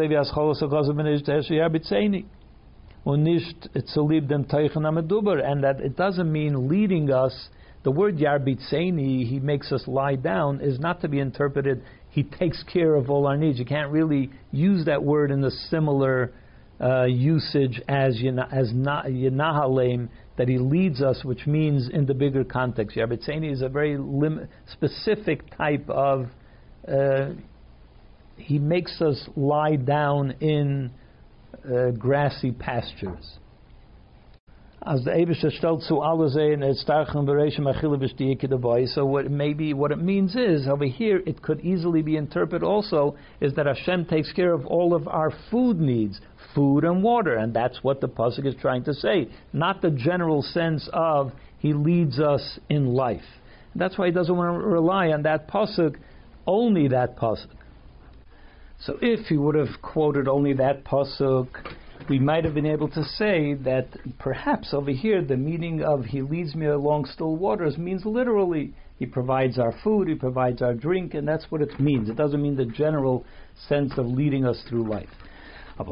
[5.63, 7.49] that it doesn't mean leading us
[7.85, 12.63] the word Yarbitzeini, he makes us lie down, is not to be interpreted, he takes
[12.63, 13.59] care of all our needs.
[13.59, 16.33] You can't really use that word in a similar
[16.81, 18.19] uh, usage as
[18.51, 22.97] as Yenahalem, that he leads us, which means in the bigger context.
[22.97, 26.25] Yarbitzeini is a very lim- specific type of,
[26.91, 27.29] uh,
[28.35, 30.89] he makes us lie down in
[31.63, 33.37] uh, grassy pastures
[34.85, 38.85] as the Eibusha stellt zu eh, alle sehen, et starchen bereishim achille b'shtiyike dabei.
[38.85, 43.15] So what maybe what it means is over here it could easily be interpreted also
[43.41, 46.21] is that Hashem takes care of all of our food needs,
[46.53, 50.43] food and water, and that's what the pasuk is trying to say, not the general
[50.43, 53.25] sense of He leads us in life.
[53.73, 55.95] That's why He doesn't want to rely on that pasuk,
[56.45, 57.49] only that pasuk.
[58.81, 61.47] So if He would have quoted only that pasuk
[62.09, 63.87] we might have been able to say that
[64.19, 69.05] perhaps over here the meaning of he leads me along still waters means literally he
[69.05, 72.07] provides our food, he provides our drink, and that's what it means.
[72.09, 73.25] It doesn't mean the general
[73.67, 75.09] sense of leading us through life.
[75.77, 75.89] But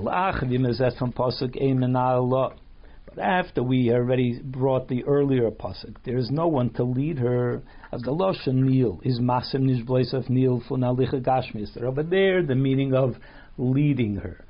[3.20, 7.61] after we already brought the earlier pasuk, there is no one to lead her.
[7.91, 11.76] As the lashon Nil is masim nishbleis of Nil funalicha gashmis.
[11.82, 13.18] Over there, the meaning of
[13.57, 14.45] leading her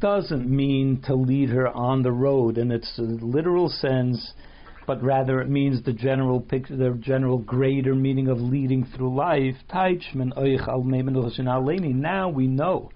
[0.00, 4.32] doesn't mean to lead her on the road in its literal sense,
[4.86, 9.56] but rather it means the general picture, the general greater meaning of leading through life.
[9.72, 9.88] Now
[12.28, 12.90] we know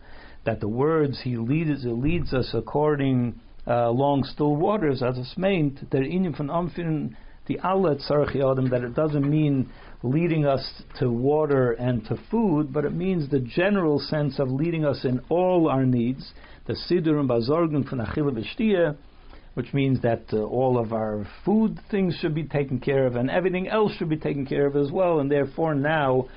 [0.44, 6.48] that the words he leads, leads us according uh, along still waters as inyan von
[6.48, 7.16] amfin
[7.46, 7.98] the outlet
[8.70, 9.70] that it doesn't mean
[10.02, 14.84] leading us to water and to food, but it means the general sense of leading
[14.84, 16.32] us in all our needs
[16.66, 18.96] the Sidurim Bazorgun von Achille
[19.54, 23.30] which means that uh, all of our food things should be taken care of and
[23.30, 25.20] everything else should be taken care of as well.
[25.20, 26.28] And therefore now,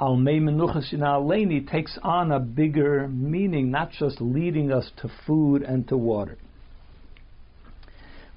[0.00, 5.96] Al Leni takes on a bigger meaning, not just leading us to food and to
[5.96, 6.38] water.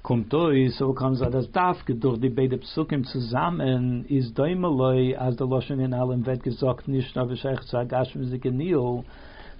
[0.04, 0.30] Kommt
[0.74, 5.80] so comes out as Dafke durch die beide Psukim zusammen, ist Däumeloi, as the Loschen
[5.80, 9.02] in allem wird gesagt, nicht nur Bescheich zu Agashim Zikenil,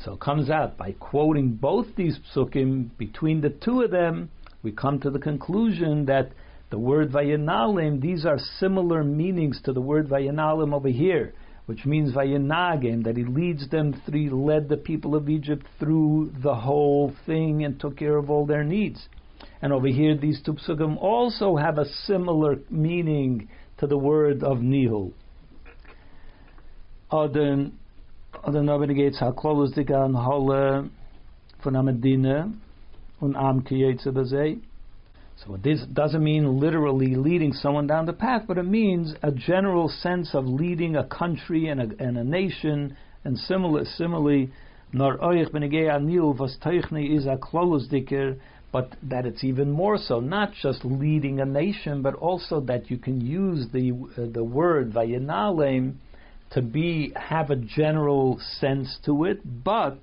[0.05, 4.31] so it comes out by quoting both these psukim, between the two of them,
[4.63, 6.33] we come to the conclusion that
[6.71, 11.33] the word vayinalim, these are similar meanings to the word vayinalim over here,
[11.67, 16.55] which means vayinagim, that he leads them through, led the people of Egypt through the
[16.55, 19.09] whole thing and took care of all their needs.
[19.63, 24.59] And over here, these two psukim also have a similar meaning to the word of
[24.59, 25.13] nihul.
[27.13, 27.79] Adon
[28.45, 30.89] oder nobody gates ha klolos dik an holle
[31.63, 32.53] von Medina
[33.21, 34.59] und am kiyetze bezei.
[35.45, 39.89] So this doesn't mean literally leading someone down the path, but it means a general
[39.89, 44.51] sense of leading a country and a, and a nation, and similar, similarly,
[44.93, 48.39] nor oich benegei anil was teichne is a klolos diker,
[48.73, 52.97] but that it's even more so, not just leading a nation, but also that you
[52.97, 55.95] can use the uh, the word vayinalem
[56.51, 59.99] to be have a general sense to it, but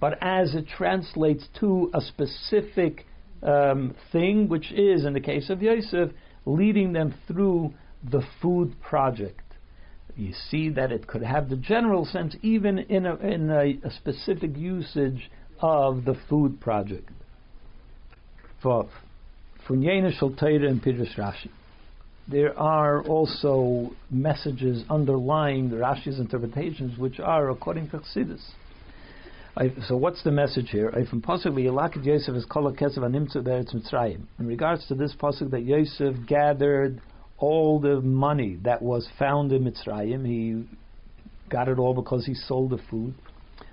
[0.00, 3.06] but as it translates to a specific
[3.42, 6.10] um, thing, which is, in the case of Yosef,
[6.44, 7.72] leading them through
[8.10, 9.40] the food project.
[10.14, 13.90] You see that it could have the general sense, even in a, in a, a
[13.90, 17.10] specific usage of the food project.
[18.62, 18.88] For
[19.66, 21.50] Funyena Shaltaira and Pidrash Rashi
[22.26, 28.42] there are also messages underlying the Rashi's interpretations, which are according to Chassidus.
[29.86, 30.88] so what's the message here?
[30.96, 34.22] If possibly Yelakid Yosef is called Kesev Animtzu Beretz Mitzrayim.
[34.38, 37.00] In regards to this pasuk that Yosef gathered
[37.38, 40.64] all the money that was found in Mitzrayim, he
[41.50, 43.14] got it all because he sold the food.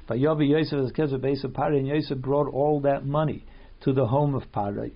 [0.07, 3.45] But Yosef is of Pare and Yosef brought all that money
[3.85, 4.91] to the home of Parai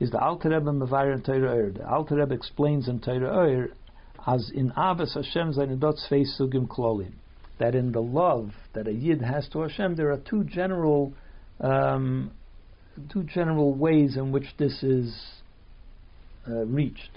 [0.00, 1.70] is the Alter Rebbe Mevayer in Torah Oyer.
[1.70, 3.68] The Alter Rebbe explains in Torah Oyer
[4.26, 7.12] as in Abbas Hashem Zainadot Sveis Sugim Klolim
[7.58, 11.12] that in the love that a Yid has to Hashem there are two general
[11.60, 12.32] um,
[13.12, 15.14] two general ways in which this is
[16.48, 17.10] uh, reached.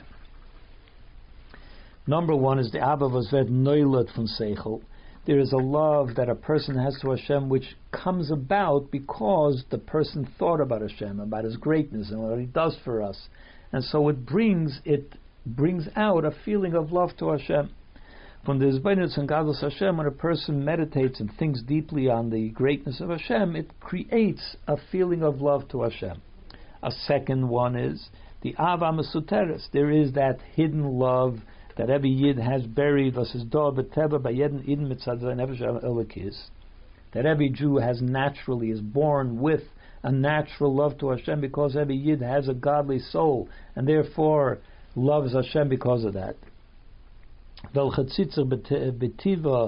[2.05, 4.81] Number one is the Abba was noilat from Seichel.
[5.25, 9.77] There is a love that a person has to Hashem which comes about because the
[9.77, 13.29] person thought about Hashem, about His greatness and what He does for us,
[13.71, 15.13] and so it brings it
[15.45, 17.69] brings out a feeling of love to Hashem.
[18.45, 22.49] From the Zbainus and Gadlus Hashem, when a person meditates and thinks deeply on the
[22.49, 26.21] greatness of Hashem, it creates a feeling of love to Hashem.
[26.81, 28.09] A second one is
[28.41, 29.69] the Ava Mesuteres.
[29.71, 31.39] There is that hidden love
[31.77, 33.15] that every Yid has buried,
[37.13, 39.61] that every Jew has naturally, is born with
[40.03, 44.59] a natural love to Hashem because every Yid has a godly soul and therefore
[44.95, 46.35] loves Hashem because of that.
[47.73, 49.59] The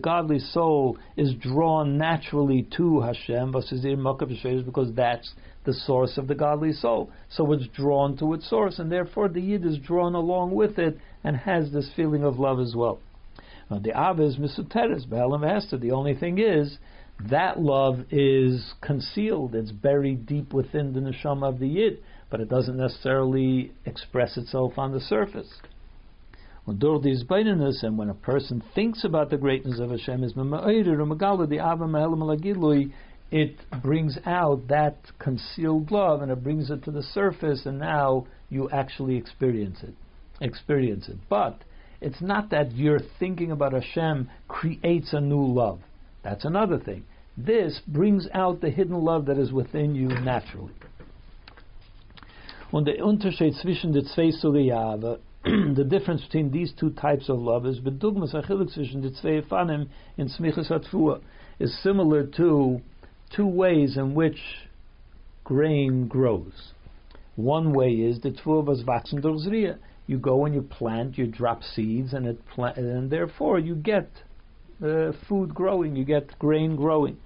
[0.00, 7.10] godly soul is drawn naturally to Hashem because that's the source of the godly soul.
[7.30, 10.98] So it's drawn to its source, and therefore the Yid is drawn along with it
[11.24, 13.00] and has this feeling of love as well.
[13.70, 15.78] Now, the Av is Misuteres, Baalam Hester.
[15.78, 16.76] The only thing is,
[17.30, 22.50] that love is concealed, it's buried deep within the neshama of the Yid, but it
[22.50, 25.62] doesn't necessarily express itself on the surface.
[26.66, 30.24] And when a person thinks about the greatness of Hashem,
[33.30, 38.26] it brings out that concealed love and it brings it to the surface, and now
[38.48, 39.94] you actually experience it.
[40.40, 41.16] Experience it.
[41.28, 41.62] But
[42.00, 45.80] it's not that your thinking about Hashem creates a new love.
[46.22, 47.04] That's another thing.
[47.36, 50.72] This brings out the hidden love that is within you naturally.
[52.70, 55.18] When the Unterschied zwischen the zwei Suriyave
[55.76, 59.88] the difference between these two types of love is bedugmas achilik zwischen the zwei fanim
[60.16, 61.20] in smichas atfua
[61.58, 62.80] is similar to
[63.36, 64.40] two ways in which
[65.44, 66.72] grain grows.
[67.36, 72.26] One way is the tfuah was You go and you plant, you drop seeds, and
[72.26, 74.08] it pla- and therefore you get
[74.82, 77.18] uh, food growing, you get grain growing.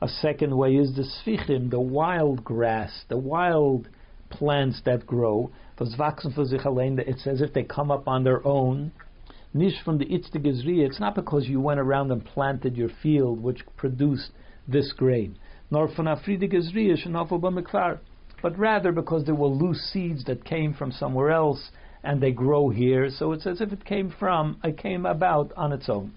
[0.00, 3.88] A second way is the sfichim, the wild grass, the wild
[4.30, 8.92] plants that grow it's as if they come up on their own.
[9.52, 13.60] Nish from the Itztig it's not because you went around and planted your field which
[13.76, 14.30] produced
[14.68, 15.38] this grain.
[15.70, 17.98] Nor from Afridig Izriya
[18.42, 21.70] but rather because there were loose seeds that came from somewhere else
[22.02, 25.72] and they grow here, so it's as if it came from, it came about on
[25.72, 26.12] its own.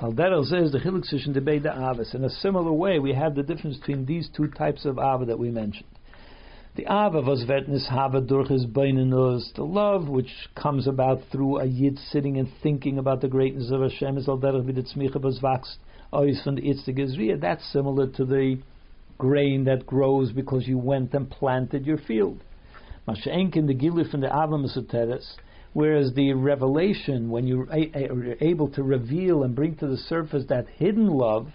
[0.00, 2.14] Says the chiluk the.
[2.14, 5.38] In a similar way, we have the difference between these two types of Ava that
[5.38, 5.88] we mentioned.
[6.76, 11.98] The Ava was vetnis hava durch his the love which comes about through a yid
[11.98, 15.78] sitting and thinking about the greatness of Hashem is al derech was vachst
[16.12, 18.60] ois from the That's similar to the
[19.18, 22.44] grain that grows because you went and planted your field.
[23.08, 24.56] Masha'enk in the gilu from the Ava
[25.72, 31.08] whereas the revelation, when you're able to reveal and bring to the surface that hidden
[31.08, 31.48] love,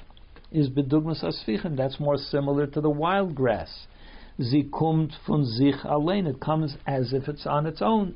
[0.52, 1.78] is bedugmas asfichen.
[1.78, 3.88] That's more similar to the wild grass
[4.38, 6.26] sie kommt von sich allein.
[6.28, 8.16] It comes as if it's on its own.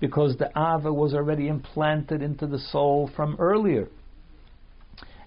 [0.00, 3.88] Because the Ava was already implanted into the soul from earlier.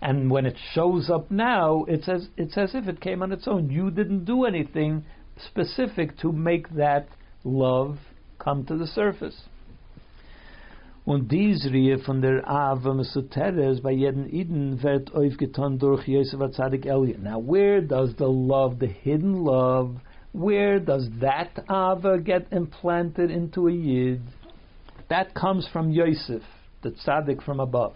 [0.01, 3.47] And when it shows up now, it's as, it's as if it came on its
[3.47, 3.69] own.
[3.69, 5.05] You didn't do anything
[5.37, 7.07] specific to make that
[7.43, 7.97] love
[8.37, 9.43] come to the surface.
[11.05, 16.85] Und dies Rie von der Ava Mesuteres bei Iden wird aufgetan durch Yosef Atzadik.
[16.85, 19.97] Now where does the love, the hidden love,
[20.31, 24.21] where does that Ava get implanted into a Yid?
[25.09, 26.41] That comes from Yosef,
[26.83, 27.95] the Tzadik from above.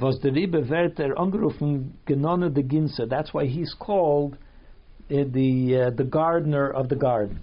[0.00, 3.06] Was der Rebbe wird er angerufen, Genone de Ginse.
[3.08, 4.38] That's why he's called
[5.10, 7.40] uh, the, uh, the gardener of the garden.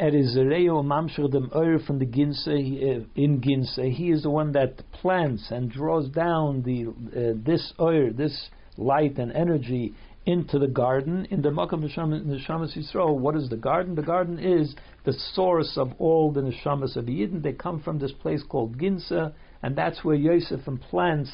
[0.00, 3.92] Er is Reo Mamshir dem Eur from the Ginse uh, in Ginse.
[3.92, 9.18] He is the one that plants and draws down the uh, this Eur, this light
[9.18, 9.92] and energy
[10.24, 11.26] into the garden.
[11.32, 13.96] In the Makam Neshamas Yisrael, what is the garden?
[13.96, 14.72] The garden is
[15.04, 17.42] the source of all the Neshamas of Yidden.
[17.42, 19.32] They come from this place called Ginsa,
[19.64, 21.32] and that's where Yosef implants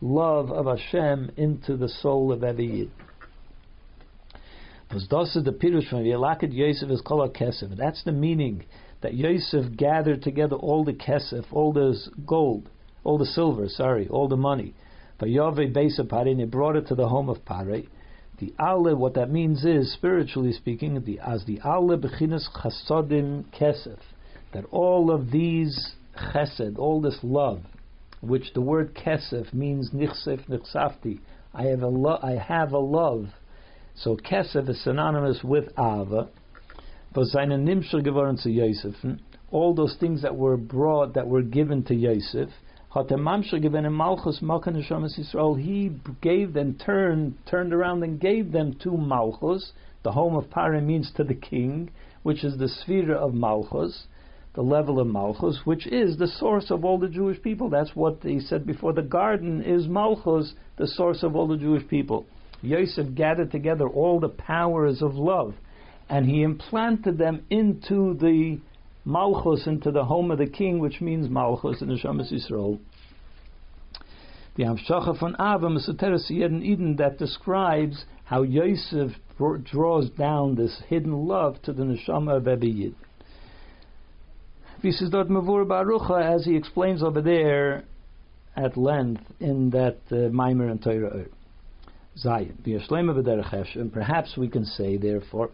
[0.00, 2.90] love of Hashem into the soul of every Yid.
[4.88, 7.76] Because the pirush from Yelaket Yosef is called kesef.
[7.76, 8.64] That's the meaning
[9.02, 12.68] that Yosef gathered together all the kesef, all the gold,
[13.02, 14.74] all the silver, sorry, all the money.
[15.18, 17.82] For Yahweh Beis Pare, and he brought it to the home of Pare.
[18.38, 23.98] The Ale, what that means is, spiritually speaking, the as the Ale bechinas chasodim kesef,
[24.52, 27.62] that all of these chesed, all this love,
[28.20, 31.20] which the word kesef means nichsef nichsafti,
[31.54, 33.28] I have a lo- I have a love
[33.96, 36.28] so kesef is synonymous with ava,
[38.50, 38.94] Yosef,
[39.50, 42.50] all those things that were brought, that were given to Yosef,
[45.18, 45.92] Yisrael, he
[46.22, 49.72] gave them, turned, turned around and gave them to Malchus,
[50.02, 51.90] the home of Pare means to the king,
[52.22, 54.06] which is the sphere of Malchus,
[54.54, 57.68] the level of Malchus, which is the source of all the Jewish people.
[57.68, 58.92] That's what he said before.
[58.92, 62.26] The garden is Malchus, the source of all the Jewish people.
[62.62, 65.54] Yosef gathered together all the powers of love,
[66.08, 68.58] and he implanted them into the
[69.04, 72.78] Malchus, into the home of the king, which means Malchus in the Shemas Yisrael.
[74.56, 79.12] The Amshacha von Avim is a Eden that describes how Yosef
[79.64, 82.94] draws down this hidden love to the neshama of every Yid.
[84.82, 87.84] Dort Mavur Barucha, as he explains over there
[88.56, 91.26] at length in that uh, Maimer and Torah
[92.24, 93.76] Zayin.
[93.76, 95.50] And perhaps we can say, therefore,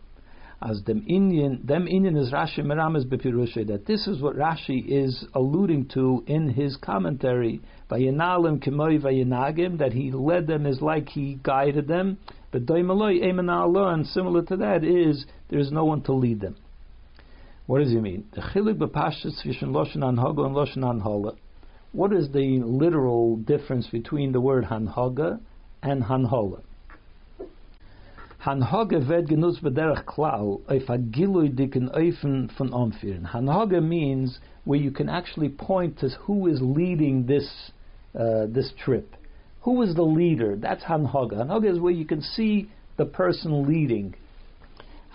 [0.63, 5.25] as them Indian, them Indian is Rashi Meramas Bepirusha, that this is what Rashi is
[5.35, 7.61] alluding to in his commentary,
[7.91, 12.19] Vayinalim Kimoi Vayinagim, that he led them is like he guided them,
[12.53, 16.57] but Doimaloi Emanah and similar to that is there is no one to lead them.
[17.67, 18.27] What does he mean?
[18.33, 21.37] The v'shin loshen anhaga and loshen anhala.
[21.93, 25.41] What is the literal difference between the word hanhaga
[25.83, 26.61] and hanhala?
[28.45, 33.27] Hanhaga ved genutzt b'derech klal auf a gilui diken öfen von omfiren.
[33.33, 37.71] Hanhaga means where you can actually point to who is leading this
[38.19, 39.15] uh, this trip.
[39.63, 40.57] Who is the leader?
[40.57, 41.35] That's hanhaga.
[41.35, 44.15] Hanhaga is where you can see the person leading.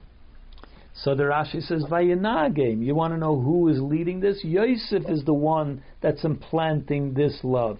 [0.95, 2.84] So the Rashi says, Vayenagim.
[2.84, 4.43] You want to know who is leading this?
[4.43, 7.78] Yosef is the one that's implanting this love.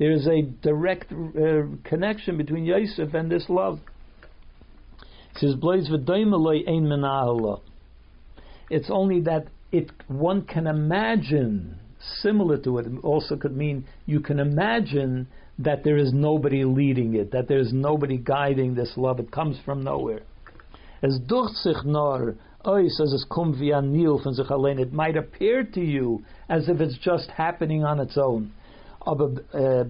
[0.00, 3.78] There's a direct uh, connection between Yosef and this love.
[5.36, 5.54] It says,
[8.70, 11.78] It's only that it one can imagine
[12.22, 12.86] similar to it.
[13.02, 15.26] Also, could mean you can imagine
[15.58, 19.18] that there is nobody leading it, that there is nobody guiding this love.
[19.18, 20.22] It comes from nowhere.
[21.02, 24.46] As durch sich nor says es kum via nil von sich.
[24.50, 28.52] It might appear to you as if it's just happening on its own.
[29.06, 29.84] Eh,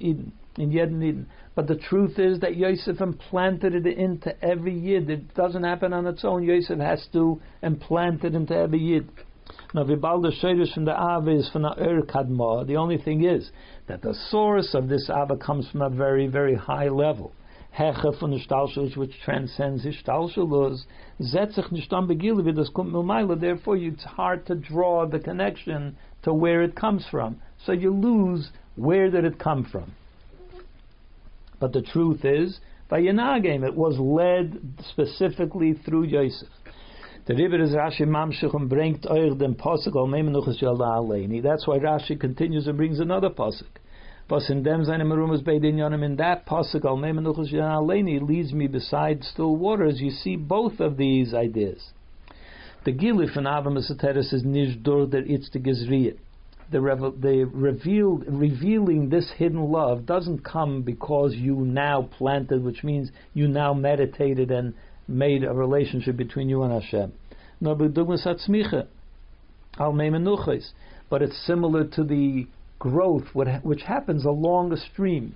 [0.00, 1.26] Eden, in jeden Eden.
[1.54, 5.10] But the truth is that Yosef implanted it into every Yid.
[5.10, 6.42] It doesn't happen on its own.
[6.42, 9.08] Yosef has to implant it into every Yid.
[9.74, 12.66] Now, vibal the shayrish from the Ava is from the Ur Kadma.
[12.66, 13.50] The only thing is
[13.86, 17.32] that the source of this Ava comes from a very, very high level.
[17.76, 20.02] Heche von der Stalschulus, which transcends das
[22.72, 27.36] kommt mit Therefore, it's hard to draw the connection to where it comes from.
[27.64, 29.92] So you lose where did it come from.
[31.58, 36.48] But the truth is, by Yanagim, it was led specifically through Yosef.
[37.26, 41.42] The Rebbe is Rashi Mamshich and bringt euch den Pasuk al Memenuchas Yalda Aleini.
[41.42, 43.80] That's why Rashi continues and brings another Pasuk.
[44.30, 48.20] Was in dem seine Merumas bei den Yonim in that Pasuk al Memenuchas Yalda Aleini
[48.20, 50.00] leads me beside still waters.
[50.00, 51.90] You see both of these ideas.
[52.84, 56.18] The Gilif in Avamas Ateres is Nishdor der Itzte Gezriyah
[56.70, 62.82] the, revel- the revealed, revealing this hidden love doesn't come because you now planted, which
[62.82, 64.74] means you now meditated and
[65.08, 67.12] made a relationship between you and Hashem.
[71.08, 72.46] But it's similar to the
[72.78, 75.34] growth which happens along a stream.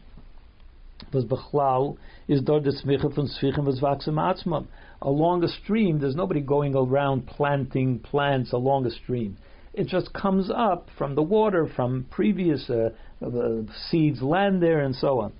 [5.02, 9.36] Along a stream, there's nobody going around planting plants along a stream.
[9.80, 12.90] It just comes up from the water, from previous uh,
[13.24, 15.32] uh, seeds land there, and so on.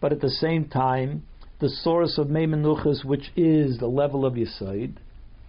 [0.00, 1.22] But at the same time,
[1.58, 4.92] the source of memenuchas, which is the level of yisoid,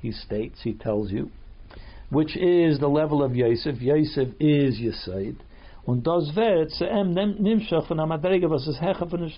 [0.02, 1.30] he states, he tells you,
[2.10, 3.80] which is the level of Yosef.
[3.80, 5.36] Yosef is yisoid.
[5.86, 9.32] Und das wird zu ihm von was ist hecha von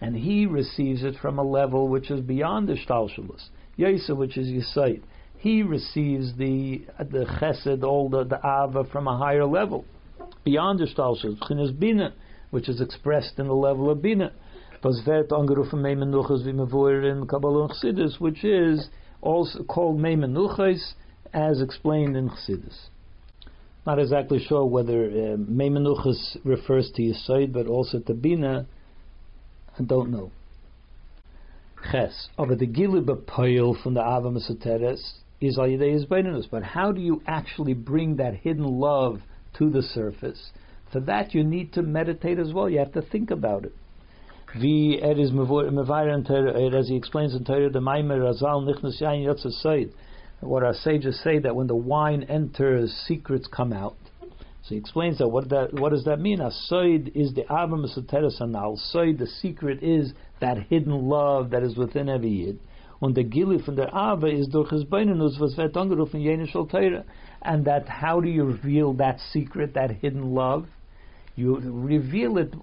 [0.00, 3.50] And he receives it from a level which is beyond the Stalshalus.
[3.76, 5.02] Yosef, which is Yisait.
[5.36, 9.84] He receives the the chesed, all the, the ava from a higher level,
[10.44, 11.38] beyond the Stalshalus.
[11.40, 12.14] Chinas Bina,
[12.50, 14.32] which is expressed in the level of Bina.
[14.82, 18.88] Das wird angerufen Meimenuchas wie mevoir in Kabbalah and which is
[19.20, 20.94] also called Meimenuchas,
[21.34, 22.88] as explained in Chassidus.
[23.90, 25.36] Not exactly sure whether uh,
[26.44, 28.66] refers to Yisoid, but also to Bina.
[29.76, 30.30] I don't know.
[31.90, 32.28] Ches.
[32.38, 35.00] Over the Gilib Poil from the Ava Mesoteres
[35.40, 36.48] is Ayidei Izbeinus.
[36.48, 39.22] But how do you actually bring that hidden love
[39.58, 40.52] to the surface?
[40.92, 42.70] For that, you need to meditate as well.
[42.70, 43.74] You have to think about it.
[44.54, 45.32] Wie is
[46.74, 49.50] as he explains in Torah, the Maimer Razal Nichnas Yain Yotzah
[50.40, 53.96] what our sages say that when the wine enters, secrets come out.
[54.62, 56.38] So he explains that what that what does that mean?
[56.38, 58.78] Asoid is the Abba Mesoteres Anal.
[58.94, 62.58] Soid, the secret is that hidden love that is within every yid.
[63.02, 67.04] Und the Gili from the Abba is durch his Beinenus was Jene
[67.42, 70.66] And that how do you reveal that secret, that hidden love?
[71.34, 72.54] You reveal it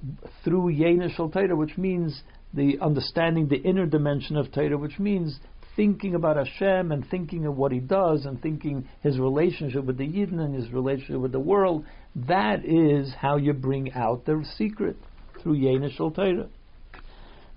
[0.44, 2.22] through Yene Torah, which means
[2.54, 5.40] the understanding the inner dimension of Torah, which means
[5.78, 10.08] thinking about Hashem and thinking of what He does and thinking His relationship with the
[10.08, 11.86] Yidden and His relationship with the world,
[12.28, 14.98] that is how you bring out the secret
[15.42, 16.50] through Yena Shal Torah.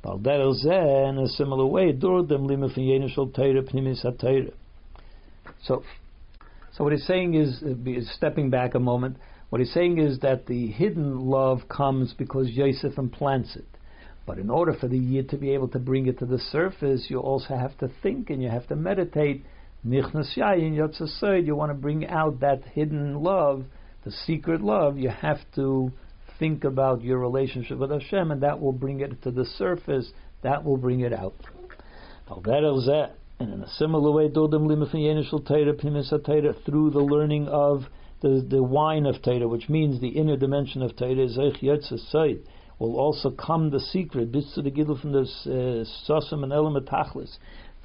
[0.04, 1.92] In a similar way,
[5.62, 5.82] so,
[6.72, 9.16] so what he's saying is, is stepping back a moment.
[9.50, 13.66] What he's saying is that the hidden love comes because Yosef implants it.
[14.31, 17.07] But in order for the year to be able to bring it to the surface,
[17.09, 19.45] you also have to think and you have to meditate.
[19.85, 23.64] Mihnasya in Yat Sus, you want to bring out that hidden love,
[24.05, 24.97] the secret love.
[24.99, 25.91] You have to
[26.39, 30.12] think about your relationship with Hashem, and that will bring it to the surface.
[30.43, 31.35] That will bring it out.
[33.41, 34.51] And in a similar way, through
[36.91, 37.83] the learning of
[38.22, 41.26] the, the wine of Torah, which means the inner dimension of Torah,
[42.81, 46.87] will also come the secret, bis to the gidul from the uh, sosum and element
[46.87, 47.37] tachlis,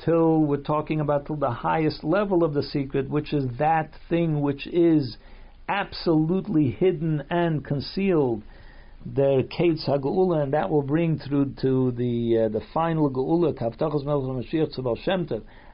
[0.03, 4.41] till we're talking about till the highest level of the secret, which is that thing
[4.41, 5.17] which is
[5.67, 8.41] absolutely hidden and concealed.
[9.05, 14.03] The Kates HaGeula, and that will bring through to the uh, the final Geula, Kaftachas
[14.03, 15.27] Melech Mashiach Tzabal Shem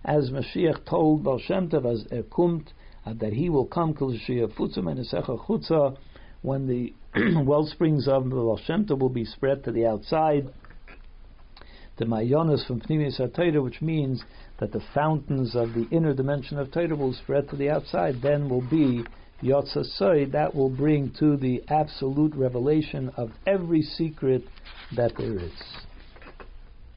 [0.03, 2.67] as Mashiach told Bal Shem as er kumt,
[3.05, 5.95] uh, that he will come, Kol Shia Futzim and Chutza,
[6.41, 6.93] when the
[7.43, 10.47] well springs of the Baal will be spread to the outside.
[11.97, 14.23] The Mayonis from Pnimis HaTorah, which means
[14.59, 18.47] that the fountains of the inner dimension of Torah will spread to the outside, then
[18.47, 19.05] will be
[19.43, 24.43] Yotzasoi, that will bring to the absolute revelation of every secret
[24.95, 25.51] that there is.